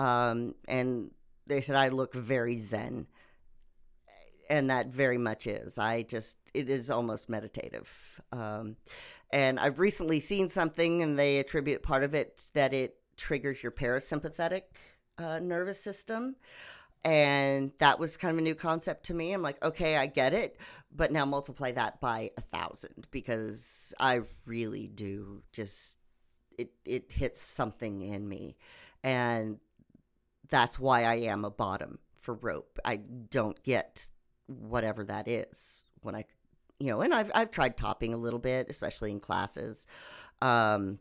[0.00, 1.10] um, and
[1.46, 3.06] they said I look very zen.
[4.48, 5.78] And that very much is.
[5.78, 8.20] I just, it is almost meditative.
[8.32, 8.76] Um,
[9.30, 13.70] and I've recently seen something and they attribute part of it that it triggers your
[13.70, 14.62] parasympathetic
[15.18, 16.34] uh, nervous system.
[17.04, 19.32] And that was kind of a new concept to me.
[19.32, 20.56] I'm like, okay, I get it,
[20.90, 25.98] but now multiply that by a thousand because I really do just
[26.58, 28.56] it it hits something in me,
[29.02, 29.58] and
[30.50, 32.78] that's why I am a bottom for rope.
[32.84, 34.10] I don't get
[34.46, 36.24] whatever that is when I,
[36.78, 39.86] you know, and I've I've tried topping a little bit, especially in classes.
[40.42, 40.98] Um,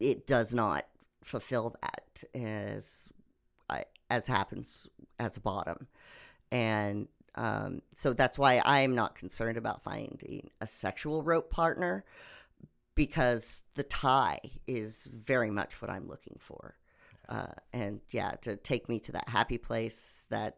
[0.00, 0.86] it does not
[1.22, 3.10] fulfill that as
[4.10, 4.88] as happens
[5.18, 5.86] as a bottom,
[6.50, 12.04] and um, so that's why I am not concerned about finding a sexual rope partner
[12.94, 16.77] because the tie is very much what I'm looking for.
[17.28, 20.56] Uh, and yeah, to take me to that happy place, that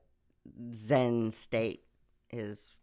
[0.73, 1.83] Zen state
[2.31, 2.77] is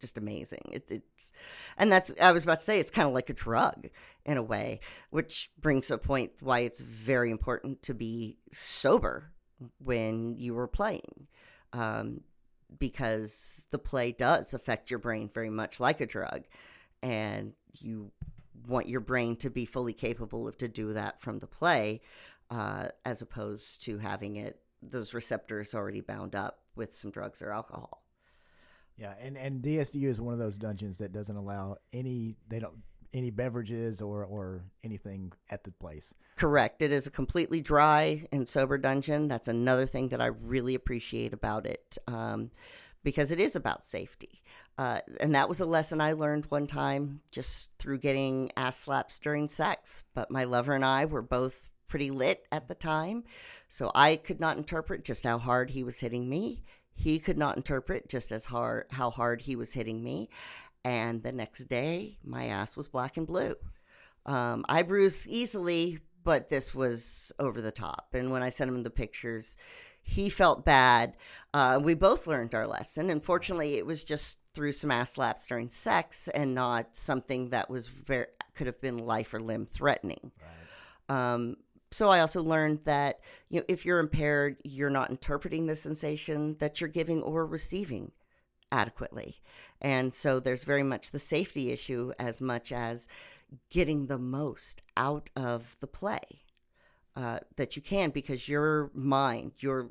[0.00, 0.70] just amazing.
[0.72, 1.32] It, it's,
[1.78, 3.88] and that's I was about to say it's kind of like a drug
[4.26, 9.30] in a way, which brings a point why it's very important to be sober
[9.78, 11.28] when you were playing,
[11.72, 12.22] um,
[12.76, 16.42] because the play does affect your brain very much like a drug,
[17.00, 18.10] and you
[18.66, 22.00] want your brain to be fully capable of to do that from the play,
[22.52, 27.50] uh, as opposed to having it those receptors already bound up with some drugs or
[27.50, 28.04] alcohol.
[28.96, 32.76] Yeah, and and DSDU is one of those dungeons that doesn't allow any they don't
[33.14, 36.12] any beverages or or anything at the place.
[36.36, 36.82] Correct.
[36.82, 39.28] It is a completely dry and sober dungeon.
[39.28, 42.50] That's another thing that I really appreciate about it um,
[43.02, 44.42] because it is about safety.
[44.76, 49.18] Uh, and that was a lesson I learned one time just through getting ass slaps
[49.18, 50.02] during sex.
[50.14, 53.22] But my lover and I were both pretty lit at the time.
[53.68, 56.64] So I could not interpret just how hard he was hitting me.
[56.94, 60.30] He could not interpret just as hard how hard he was hitting me.
[60.84, 63.56] And the next day, my ass was black and blue.
[64.24, 68.08] Um, I bruise easily, but this was over the top.
[68.14, 69.58] And when I sent him the pictures,
[70.00, 71.14] he felt bad.
[71.52, 73.10] Uh, we both learned our lesson.
[73.10, 77.88] Unfortunately, it was just through some ass slaps during sex and not something that was
[77.88, 80.32] very could have been life or limb threatening.
[81.08, 81.56] Um,
[81.92, 86.56] so I also learned that you know if you're impaired, you're not interpreting the sensation
[86.58, 88.12] that you're giving or receiving
[88.70, 89.40] adequately.
[89.80, 93.08] And so there's very much the safety issue as much as
[93.68, 96.42] getting the most out of the play
[97.16, 99.90] uh, that you can because your mind, your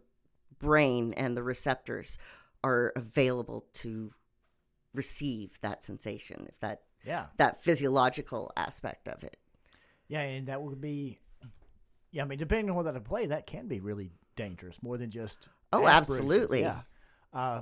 [0.58, 2.18] brain, and the receptors
[2.64, 4.14] are available to
[4.94, 9.38] receive that sensation, if that Yeah, that physiological aspect of it.
[10.08, 11.20] yeah, and that would be.
[12.12, 15.10] Yeah, I mean, depending on what that play, that can be really dangerous, more than
[15.10, 15.48] just.
[15.72, 16.62] Oh, absolutely.
[16.62, 16.82] Yeah.
[17.34, 17.62] Uh,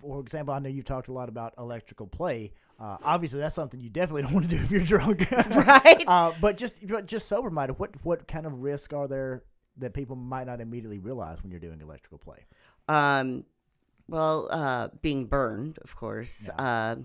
[0.00, 2.52] for example, I know you've talked a lot about electrical play.
[2.78, 6.04] Uh, obviously, that's something you definitely don't want to do if you're drunk, Right.
[6.06, 9.44] Uh, but just just sober minded, what what kind of risk are there
[9.76, 12.46] that people might not immediately realize when you're doing electrical play?
[12.88, 13.44] Um,
[14.08, 16.48] well, uh, being burned, of course.
[16.58, 16.96] Uh,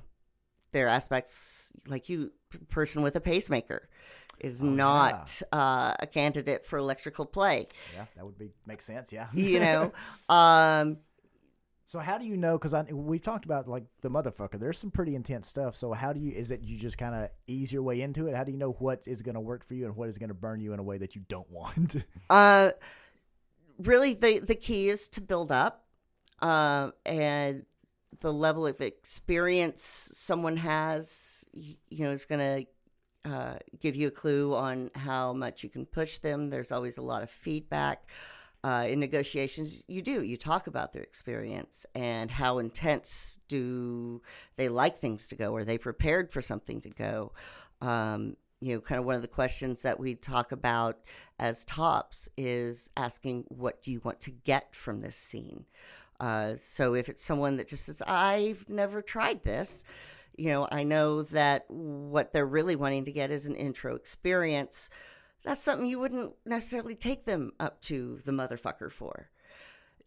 [0.72, 2.32] there are aspects like you,
[2.70, 3.88] person with a pacemaker,
[4.40, 7.68] is Oh, not uh, a candidate for electrical play.
[7.94, 9.12] Yeah, that would be make sense.
[9.12, 9.94] Yeah, You know,
[10.30, 10.98] um,
[11.88, 12.58] So how do you know?
[12.58, 14.60] Because we've talked about like the motherfucker.
[14.60, 15.76] There's some pretty intense stuff.
[15.76, 16.32] So how do you?
[16.32, 18.36] Is it you just kind of ease your way into it?
[18.36, 20.30] How do you know what is going to work for you and what is going
[20.30, 21.98] to burn you in a way that you don't want?
[22.30, 22.72] uh,
[23.78, 25.86] really, the the key is to build up,
[26.42, 27.66] uh, and
[28.22, 29.84] the level of experience
[30.14, 32.66] someone has, you know, is going to
[33.26, 36.50] uh, give you a clue on how much you can push them.
[36.50, 38.08] There's always a lot of feedback.
[38.64, 40.24] Uh, in negotiations, you do.
[40.24, 44.24] You talk about their experience and how intense do
[44.56, 45.56] they like things to go?
[45.56, 47.32] Are they prepared for something to go?
[47.82, 50.98] Um, you know, kind of one of the questions that we talk about
[51.38, 55.66] as tops is asking, what do you want to get from this scene?
[56.20, 59.84] Uh, so if it's someone that just says, I've never tried this,
[60.38, 64.90] you know, I know that what they're really wanting to get is an intro experience.
[65.44, 69.30] That's something you wouldn't necessarily take them up to the motherfucker for.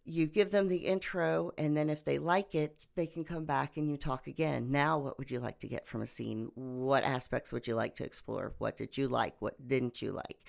[0.05, 3.77] You give them the intro, and then if they like it, they can come back
[3.77, 4.71] and you talk again.
[4.71, 6.49] Now, what would you like to get from a scene?
[6.55, 8.53] What aspects would you like to explore?
[8.57, 9.35] What did you like?
[9.39, 10.43] What didn't you like?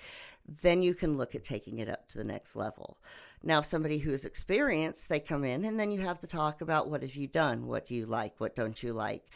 [0.61, 2.97] then you can look at taking it up to the next level.
[3.43, 6.61] Now, if somebody who is experienced, they come in and then you have to talk
[6.61, 7.67] about what have you done?
[7.67, 8.35] What do you like?
[8.39, 9.29] What don't you like?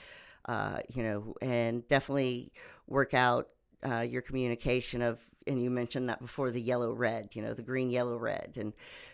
[0.48, 2.52] Uh, you know, and definitely
[2.88, 3.50] work out
[3.84, 7.64] uh, your communication of, and you mentioned that before the yellow red, you know, the
[7.64, 8.58] green, yellow, red.
[8.60, 8.74] And,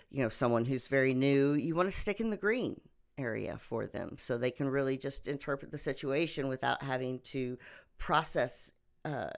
[0.09, 2.81] you know, someone who's very new, you want to stick in the green
[3.17, 7.57] area for them so they can really just interpret the situation without having to
[7.97, 8.73] process
[9.05, 9.29] uh,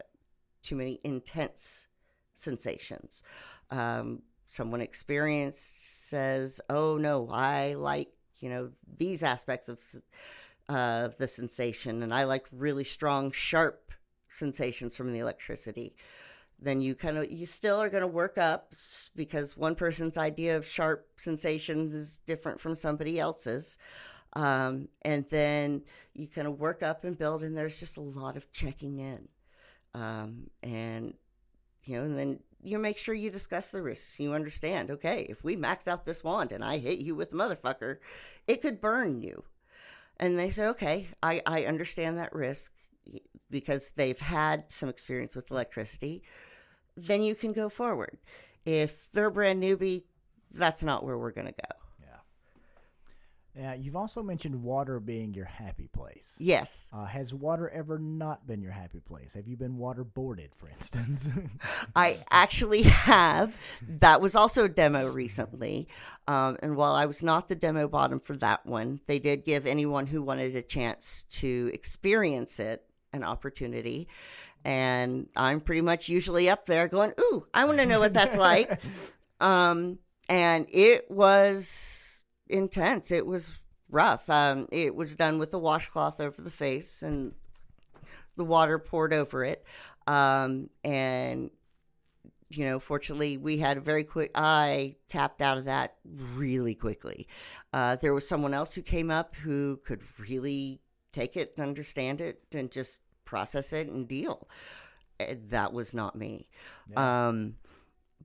[0.61, 1.87] too many intense
[2.33, 3.23] sensations.
[3.69, 9.79] Um, someone experienced says, "Oh no, I like you know these aspects of
[10.69, 13.91] uh, the sensation, and I like really strong, sharp
[14.27, 15.95] sensations from the electricity."
[16.59, 18.73] Then you kind of you still are going to work up
[19.15, 23.77] because one person's idea of sharp sensations is different from somebody else's.
[24.35, 25.83] Um, and then
[26.13, 29.27] you kind of work up and build, and there's just a lot of checking in.
[29.93, 31.13] Um, and
[31.83, 34.19] you know, and then you make sure you discuss the risks.
[34.19, 37.35] You understand, okay, if we max out this wand and I hit you with a
[37.35, 37.97] motherfucker,
[38.47, 39.43] it could burn you.
[40.23, 42.71] And they say, okay, I, I understand that risk
[43.51, 46.23] because they've had some experience with electricity.
[46.95, 48.19] Then you can go forward.
[48.63, 50.03] If they're a brand newbie,
[50.53, 51.82] that's not where we're going to go.
[53.55, 56.33] Yeah, you've also mentioned water being your happy place.
[56.39, 56.89] Yes.
[56.91, 59.35] Uh, has water ever not been your happy place?
[59.35, 61.29] Have you been waterboarded, for instance?
[61.95, 63.55] I actually have.
[63.87, 65.87] That was also a demo recently.
[66.27, 69.67] Um, and while I was not the demo bottom for that one, they did give
[69.67, 72.83] anyone who wanted a chance to experience it
[73.13, 74.07] an opportunity.
[74.65, 78.37] And I'm pretty much usually up there going, Ooh, I want to know what that's
[78.37, 78.81] like.
[79.39, 81.67] um, and it was
[82.47, 83.11] intense.
[83.11, 84.29] It was rough.
[84.29, 87.33] Um, it was done with a washcloth over the face and
[88.35, 89.65] the water poured over it.
[90.07, 91.49] Um, and
[92.49, 94.29] you know, fortunately, we had a very quick.
[94.35, 97.27] I tapped out of that really quickly.
[97.71, 100.79] Uh, there was someone else who came up who could really
[101.13, 104.47] take it and understand it and just process it and deal.
[105.19, 106.47] Eh, That was not me.
[106.95, 107.55] Um,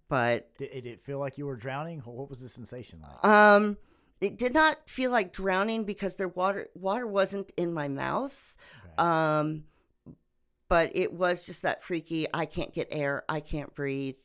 [0.09, 2.01] but did, did it feel like you were drowning?
[2.01, 3.25] What was the sensation like?
[3.25, 3.79] um,
[4.21, 8.57] it did not feel like drowning because their water water wasn't in my mouth.
[8.85, 8.95] Okay.
[8.99, 9.65] Um,
[10.69, 12.27] but it was just that freaky.
[12.33, 13.25] I can't get air.
[13.29, 14.17] I can't breathe.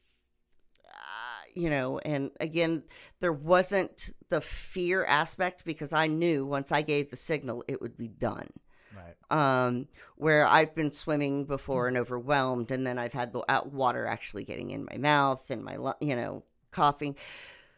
[0.85, 2.83] Uh, you know, and again,
[3.21, 7.95] there wasn't the fear aspect because I knew once I gave the signal, it would
[7.95, 8.49] be done.
[8.95, 9.65] right.
[9.65, 9.87] Um,
[10.17, 14.71] where I've been swimming before and overwhelmed, and then I've had the water actually getting
[14.71, 17.15] in my mouth and my, you know, coughing.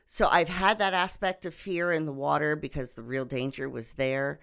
[0.05, 3.93] So I've had that aspect of fear in the water because the real danger was
[3.93, 4.39] there,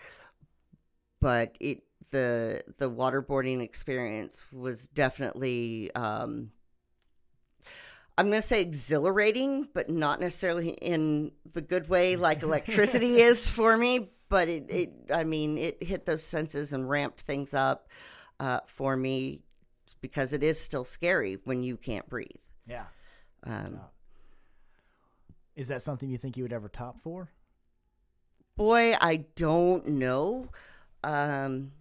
[1.21, 6.51] but it the the waterboarding experience was definitely um,
[8.19, 13.49] I'm going to say exhilarating, but not necessarily in the good way like electricity is
[13.49, 14.11] for me.
[14.29, 17.89] But it, it, I mean, it hit those senses and ramped things up
[18.41, 19.41] uh, for me
[20.01, 22.29] because it is still scary when you can't breathe.
[22.67, 22.85] Yeah.
[23.45, 23.81] Um,
[25.57, 27.31] Is that something you think you would ever top for?
[28.57, 30.49] boy, I don't know.
[31.03, 31.73] Um,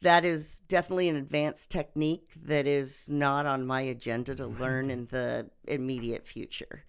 [0.00, 5.06] that is definitely an advanced technique that is not on my agenda to learn in
[5.06, 6.84] the immediate future.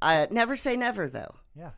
[0.00, 1.34] Uh, never say never, though.
[1.54, 1.70] Yeah.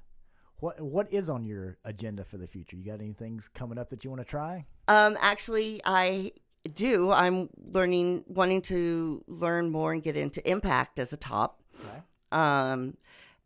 [0.61, 2.77] What What is on your agenda for the future?
[2.77, 4.67] You got any things coming up that you want to try?
[4.89, 6.33] Um, actually, I
[6.75, 7.11] do.
[7.11, 11.63] I'm learning, wanting to learn more and get into impact as a top.
[11.81, 12.03] Okay.
[12.33, 12.97] Um,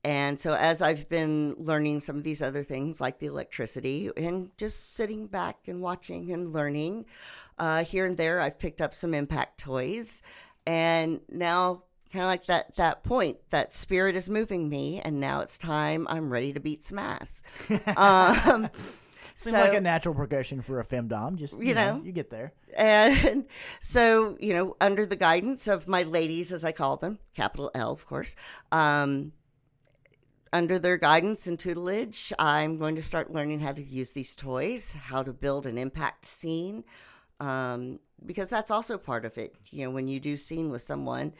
[0.05, 4.51] and so as I've been learning some of these other things like the electricity and
[4.57, 7.07] just sitting back and watching and learning,
[7.59, 10.21] uh, here and there, I've picked up some impact toys.
[10.67, 15.01] And now, kind of like that, that point, that spirit is moving me.
[15.05, 16.07] And now it's time.
[16.11, 17.45] I'm ready to beat some ass.
[17.97, 18.69] um,
[19.35, 21.37] Seems like a natural progression for a femdom.
[21.37, 22.03] Just you, You know, know.
[22.05, 22.53] you get there.
[22.77, 23.47] And
[23.81, 27.93] so, you know, under the guidance of my ladies, as I call them, capital L,
[27.93, 28.35] of course,
[28.73, 29.33] um,
[30.53, 34.93] under their guidance and tutelage, I'm going to start learning how to use these toys,
[35.05, 36.85] how to build an impact scene,
[37.41, 39.55] um, because that's also part of it.
[39.71, 41.33] You know, when you do scene with someone,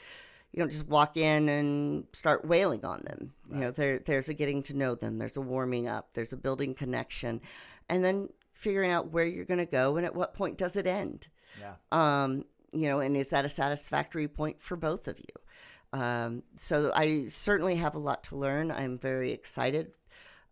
[0.53, 3.33] you don't just walk in and start wailing on them.
[3.51, 6.37] You know, there, there's a getting to know them, there's a warming up, there's a
[6.37, 7.41] building connection,
[7.89, 10.87] and then figuring out where you're going to go and at what point does it
[10.87, 11.29] end
[11.61, 11.75] Yeah.
[11.91, 15.42] um, you know, and is that a satisfactory point for both of you?
[15.93, 18.71] Um, so I certainly have a lot to learn.
[18.71, 19.93] I'm very excited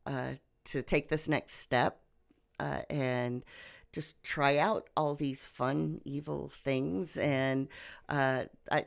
[0.07, 0.33] uh,
[0.65, 2.01] to take this next step
[2.59, 3.45] uh, and
[3.93, 7.17] just try out all these fun, evil things.
[7.17, 7.69] And
[8.09, 8.85] uh, I,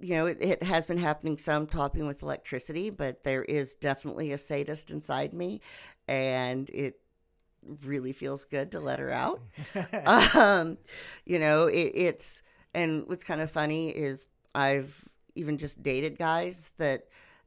[0.00, 4.32] you know, it, it has been happening some topping with electricity, but there is definitely
[4.32, 5.60] a sadist inside me,
[6.06, 7.00] and it
[7.84, 9.40] really feels good to let her out.
[10.34, 10.78] um,
[11.24, 12.42] you know, it, it's
[12.74, 17.04] and what's kind of funny is I've even just dated guys that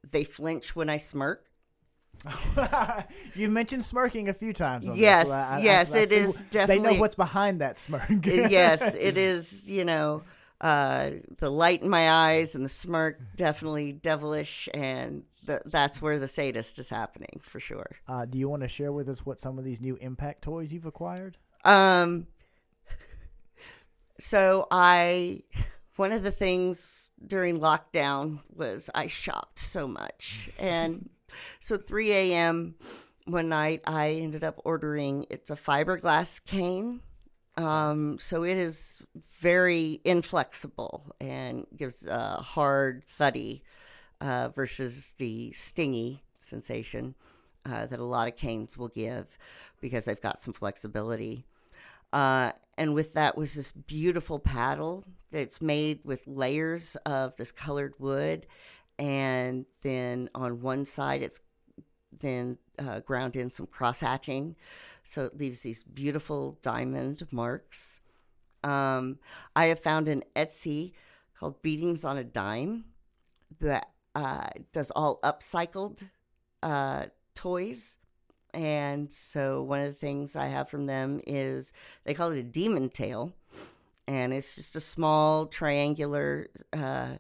[0.10, 1.44] they flinch when I smirk.
[3.36, 4.88] You've mentioned smirking a few times.
[4.88, 7.62] On Yes, this, so I- I- yes, I it see is They know what's behind
[7.62, 8.10] that smirk.
[8.26, 9.70] yes, it is.
[9.70, 10.24] You know,
[10.60, 16.18] uh, the light in my eyes and the smirk definitely devilish, and th- that's where
[16.18, 17.92] the sadist is happening for sure.
[18.08, 20.72] Uh, do you want to share with us what some of these new impact toys
[20.72, 21.38] you've acquired?
[21.64, 22.26] Um,
[24.20, 25.44] so I,
[25.98, 31.10] one of the things during lockdown was I shopped so much, and
[31.60, 32.76] so 3 a.m.
[33.26, 35.26] one night I ended up ordering.
[35.30, 37.02] It's a fiberglass cane.
[37.58, 39.04] Um, so it is
[39.40, 43.64] very inflexible and gives a hard, thuddy
[44.22, 47.16] uh, versus the stingy sensation
[47.66, 49.38] uh, that a lot of canes will give
[49.82, 51.46] because they've got some flexibility.
[52.14, 57.94] Uh, and with that was this beautiful paddle that's made with layers of this colored
[58.00, 58.46] wood.
[59.00, 61.40] And then on one side, it's
[62.20, 64.56] then uh, ground in some cross hatching.
[65.04, 68.02] So it leaves these beautiful diamond marks.
[68.64, 69.20] Um,
[69.56, 70.94] I have found an Etsy
[71.40, 72.86] called Beatings on a Dime
[73.60, 76.10] that uh, does all upcycled
[76.64, 77.06] uh,
[77.36, 77.98] toys.
[78.58, 81.74] And so one of the things I have from them is
[82.04, 83.34] they call it a demon tail.
[84.08, 87.18] And it's just a small triangular, uh,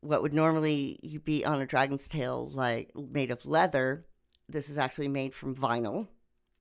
[0.00, 4.04] what would normally be on a dragon's tail, like made of leather.
[4.48, 6.08] This is actually made from vinyl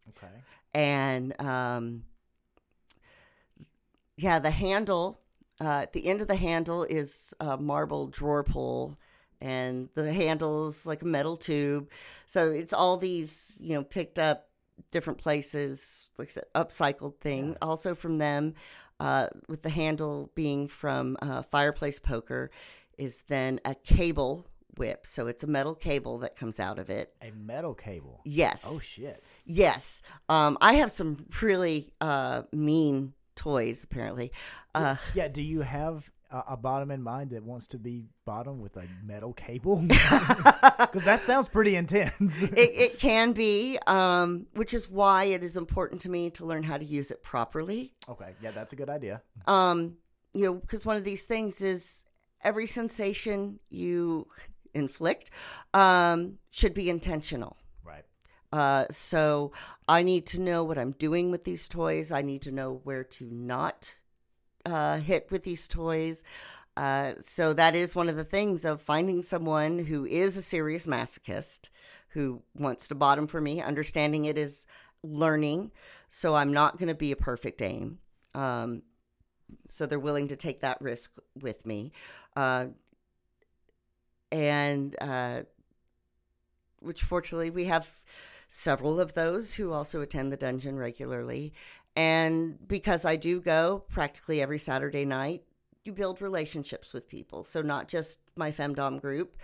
[0.10, 0.34] Okay.
[0.74, 2.04] and um,
[4.18, 5.20] yeah, the handle
[5.60, 8.98] uh, at the end of the handle is a marble drawer pull,
[9.42, 11.90] and the handle's like a metal tube.
[12.28, 14.48] So it's all these you know picked up
[14.92, 17.56] different places, like I said, upcycled thing.
[17.62, 18.54] Also from them,
[19.00, 22.52] uh, with the handle being from uh, Fireplace Poker,
[22.98, 24.48] is then a cable
[24.78, 25.06] whip.
[25.06, 27.14] So it's a metal cable that comes out of it.
[27.22, 28.22] A metal cable.
[28.26, 28.66] Yes.
[28.68, 29.24] Oh shit.
[29.46, 30.02] Yes.
[30.30, 34.32] Um, I have some really uh, mean toys, apparently.
[34.74, 35.28] Uh, Yeah.
[35.28, 38.84] Do you have a, a bottom in mind that wants to be bottom with a
[39.04, 39.86] metal cable?
[40.82, 42.42] Because that sounds pretty intense.
[42.42, 46.64] it, it can be, um, which is why it is important to me to learn
[46.64, 47.94] how to use it properly.
[48.10, 48.34] okay.
[48.42, 49.22] Yeah, that's a good idea.
[49.48, 49.98] Um,
[50.34, 52.04] you know, because one of these things is
[52.44, 54.28] every sensation you
[54.74, 55.30] inflict
[55.74, 57.58] um, should be intentional.
[57.84, 58.06] Right.
[58.52, 59.52] Uh, so
[59.88, 62.12] I need to know what I'm doing with these toys.
[62.12, 63.96] I need to know where to not
[64.66, 66.24] uh, hit with these toys.
[66.78, 70.88] Uh, so that is one of the things of finding someone who is a serious
[70.88, 71.70] masochist
[72.10, 74.66] who wants to bottom for me, understanding it is
[75.04, 75.72] learning.
[76.10, 78.00] So I'm not going to be a perfect aim.
[78.34, 78.84] Um,
[79.70, 81.92] so they're willing to take that risk with me.
[82.36, 82.68] Uh,
[84.32, 85.44] and uh,
[86.80, 87.90] which fortunately we have
[88.48, 91.54] several of those who also attend the dungeon regularly.
[91.96, 95.44] And because I do go practically every Saturday night,
[95.84, 97.44] you build relationships with people.
[97.44, 99.36] So not just my femdom group,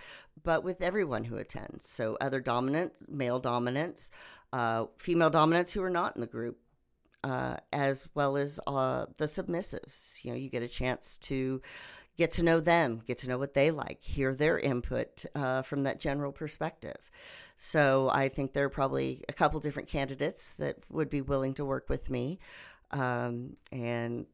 [0.42, 1.86] but with everyone who attends.
[1.88, 4.10] So other dominants, male dominants,
[4.52, 6.58] uh, female dominants who are not in the group,
[7.24, 10.24] uh, as well as uh, the submissives.
[10.24, 11.60] You know, you get a chance to
[12.16, 15.82] get to know them, get to know what they like, hear their input uh, from
[15.84, 17.10] that general perspective.
[17.60, 21.64] So I think there are probably a couple different candidates that would be willing to
[21.64, 22.38] work with me.
[22.92, 24.26] Um, and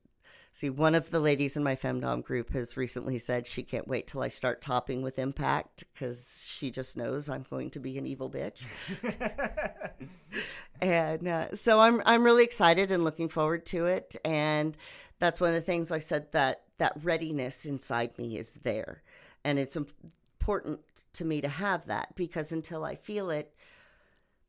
[0.53, 4.07] see, one of the ladies in my femdom group has recently said she can't wait
[4.07, 8.07] till I start topping with impact because she just knows I'm going to be an
[8.07, 8.61] evil bitch.
[10.83, 14.17] and uh, so I'm I'm really excited and looking forward to it.
[14.23, 14.77] And
[15.19, 19.03] that's one of the things I said that that readiness inside me is there,
[19.45, 19.79] and it's
[20.45, 20.81] important
[21.15, 23.55] to me to have that because until I feel it,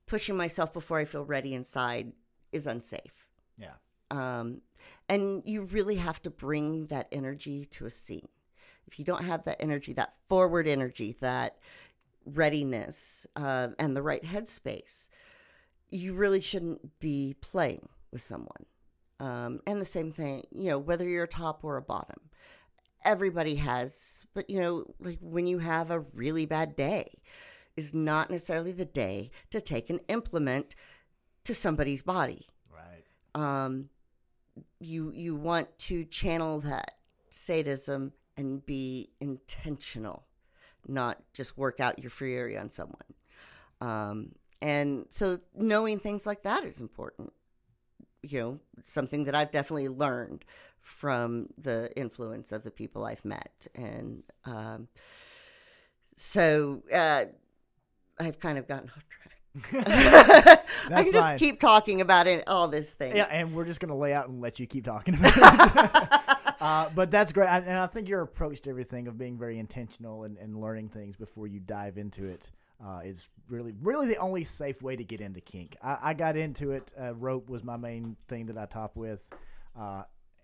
[0.05, 2.11] pushing myself before I feel ready inside
[2.51, 3.30] is unsafe.
[3.57, 3.76] Yeah.
[4.11, 4.61] Um,
[5.07, 8.27] and you really have to bring that energy to a scene.
[8.88, 11.59] If you don't have that energy, that forward energy, that
[12.26, 15.07] readiness, uh, and the right headspace,
[15.91, 18.65] you really shouldn't be playing with someone.
[19.22, 22.19] Um, and the same thing, you know, whether you're a top or a bottom,
[23.06, 27.11] everybody has, but you know, like when you have a really bad day,
[27.77, 30.76] is not necessarily the day to take an implement
[31.44, 33.03] to somebody's body Right.
[33.36, 33.90] um,
[34.80, 36.95] you you want to channel that
[37.30, 40.26] sadism and be intentional,
[40.88, 43.14] not just work out your fury on someone.
[43.82, 47.34] Um, and so knowing things like that is important.
[48.23, 50.45] You know, something that I've definitely learned
[50.86, 53.66] from the influence of the people I've met.
[53.74, 54.88] And um,
[56.16, 57.26] so uh,
[58.20, 59.32] I've kind of gotten off track.
[60.91, 61.40] I can just fine.
[61.40, 63.16] keep talking about it, all this thing.
[63.16, 66.56] Yeah, and we're just gonna lay out and let you keep talking about it.
[66.62, 69.57] uh, but that's great, I- and I think your approach to everything of being very
[69.57, 72.52] intentional and, and learning things before you dive into it
[72.86, 75.78] uh, is really, really the only safe way to get into kink.
[75.82, 76.91] I, I got into it.
[76.99, 79.28] Uh, rope was my main thing that I top with.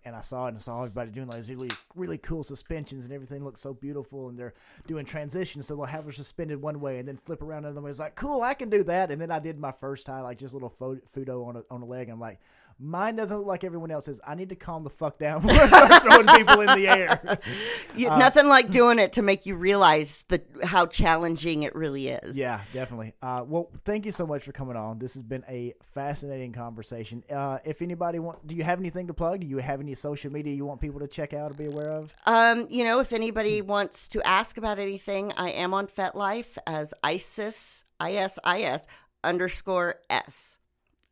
[0.04, 3.14] And I saw it and saw everybody doing like these really, really cool suspensions and
[3.14, 4.28] everything looks so beautiful.
[4.28, 4.54] And they're
[4.86, 7.90] doing transitions, so they'll have her suspended one way and then flip around another way.
[7.90, 9.10] It's like, cool, I can do that.
[9.10, 10.74] And then I did my first tie, like just a little
[11.14, 12.08] futo on a, on a leg.
[12.08, 12.40] And I'm like,
[12.84, 14.20] mine doesn't look like everyone else's.
[14.26, 17.38] I need to calm the fuck down before I start throwing people in the air.
[17.94, 22.08] You- Uh, nothing like doing it to make you realize the how challenging it really
[22.08, 22.36] is.
[22.38, 23.12] Yeah, definitely.
[23.22, 24.98] Uh, well, thank you so much for coming on.
[24.98, 27.22] This has been a fascinating conversation.
[27.30, 29.40] Uh, if anybody want, do you have anything to plug?
[29.40, 31.90] Do you have any social media you want people to check out or be aware
[31.90, 32.14] of?
[32.26, 36.94] Um, you know, if anybody wants to ask about anything, I am on FetLife as
[37.04, 38.86] ISIS I S I S
[39.22, 40.58] underscore S.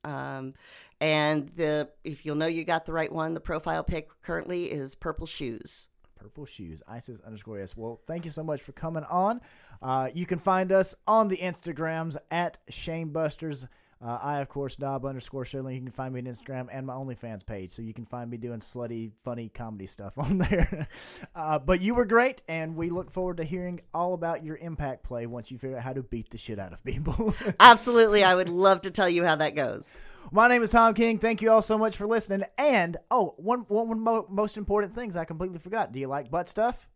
[0.02, 0.54] Um,
[1.00, 4.94] and the if you'll know you got the right one, the profile pic currently is
[4.94, 5.88] purple shoes.
[6.20, 7.74] Purple Shoes, ISIS underscore S.
[7.74, 9.40] Well, thank you so much for coming on.
[9.80, 13.66] Uh, you can find us on the Instagrams at Shamebusters.
[14.02, 15.74] Uh, I, of course, Dob underscore Shirley.
[15.74, 17.70] You can find me on Instagram and my OnlyFans page.
[17.72, 20.88] So you can find me doing slutty, funny comedy stuff on there.
[21.34, 25.02] uh, but you were great, and we look forward to hearing all about your impact
[25.02, 27.34] play once you figure out how to beat the shit out of people.
[27.60, 29.98] Absolutely, I would love to tell you how that goes.
[30.32, 31.18] My name is Tom King.
[31.18, 32.44] Thank you all so much for listening.
[32.56, 35.92] And, oh, one, one, one mo- most important things I completely forgot.
[35.92, 36.88] Do you like butt stuff?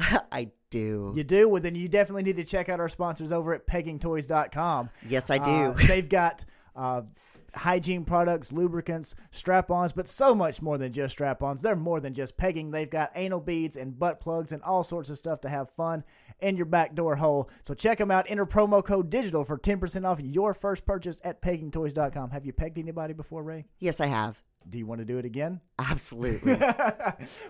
[0.32, 1.12] I do.
[1.14, 1.48] You do?
[1.48, 4.90] Well, then you definitely need to check out our sponsors over at peggingtoys.com.
[5.08, 5.50] Yes, I do.
[5.50, 6.44] Uh, they've got
[6.76, 7.02] uh,
[7.54, 11.62] hygiene products, lubricants, strap ons, but so much more than just strap ons.
[11.62, 12.70] They're more than just pegging.
[12.70, 16.04] They've got anal beads and butt plugs and all sorts of stuff to have fun
[16.40, 17.50] in your back door hole.
[17.62, 18.26] So check them out.
[18.28, 22.30] Enter promo code digital for 10% off your first purchase at peggingtoys.com.
[22.30, 23.66] Have you pegged anybody before, Rae?
[23.78, 24.42] yes, I have.
[24.68, 25.60] Do you want to do it again?
[25.78, 26.54] Absolutely.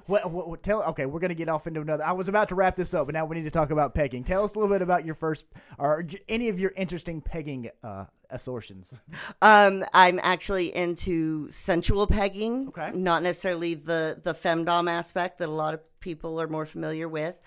[0.07, 2.55] what, what, what- tell okay we're gonna get off into another i was about to
[2.55, 4.73] wrap this up but now we need to talk about pegging tell us a little
[4.73, 5.47] bit about your first
[5.79, 8.95] or any of your interesting pegging uh assortions
[9.43, 12.91] Um, I'm actually into sensual pegging, Okay.
[12.95, 17.41] not necessarily the the femdom aspect that a lot of people are more familiar with.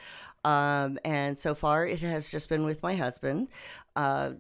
[0.43, 3.47] Um, and so far, it has just been with my husband.
[3.95, 4.33] Uh,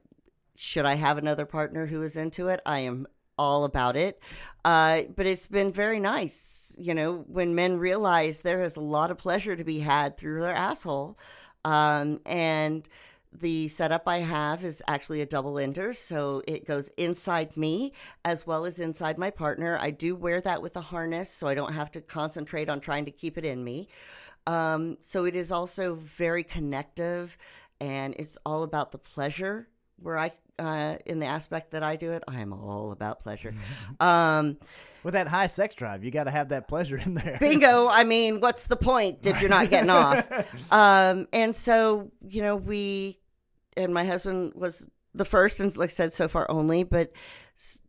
[0.57, 2.59] should I have another partner who is into it?
[2.65, 4.19] I am all about it.
[4.65, 9.11] Uh, but it's been very nice, you know, when men realize there is a lot
[9.11, 11.19] of pleasure to be had through their asshole.
[11.65, 12.87] Um, and
[13.31, 18.45] the setup I have is actually a double ender, so it goes inside me as
[18.45, 19.77] well as inside my partner.
[19.81, 23.05] I do wear that with a harness, so I don't have to concentrate on trying
[23.05, 23.89] to keep it in me.
[24.45, 27.37] Um, so it is also very connective,
[27.81, 29.67] and it's all about the pleasure.
[29.97, 33.53] Where I, uh, in the aspect that I do it, I am all about pleasure.
[33.99, 34.57] Um,
[35.03, 37.37] with that high sex drive you got to have that pleasure in there.
[37.39, 37.87] Bingo.
[37.91, 40.27] I mean what's the point if you're not getting off?
[40.71, 43.19] Um and so you know we
[43.77, 47.11] and my husband was the first and like i said so far only but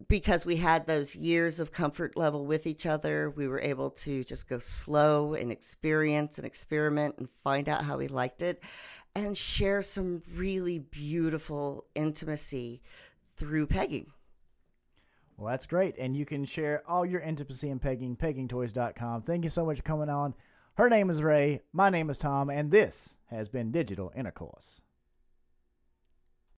[0.09, 4.23] because we had those years of comfort level with each other we were able to
[4.25, 8.63] just go slow and experience and experiment and find out how we liked it
[9.15, 12.83] and share some really beautiful intimacy
[13.37, 14.13] through pegging.
[15.37, 15.97] Well that's great.
[15.99, 19.83] And you can share all your intimacy and pegging peggingtoys.com thank you so much for
[19.83, 20.35] coming on.
[20.77, 21.63] Her name is Rae.
[21.73, 22.51] My name is tom.
[22.51, 24.81] And this has been digital intercourse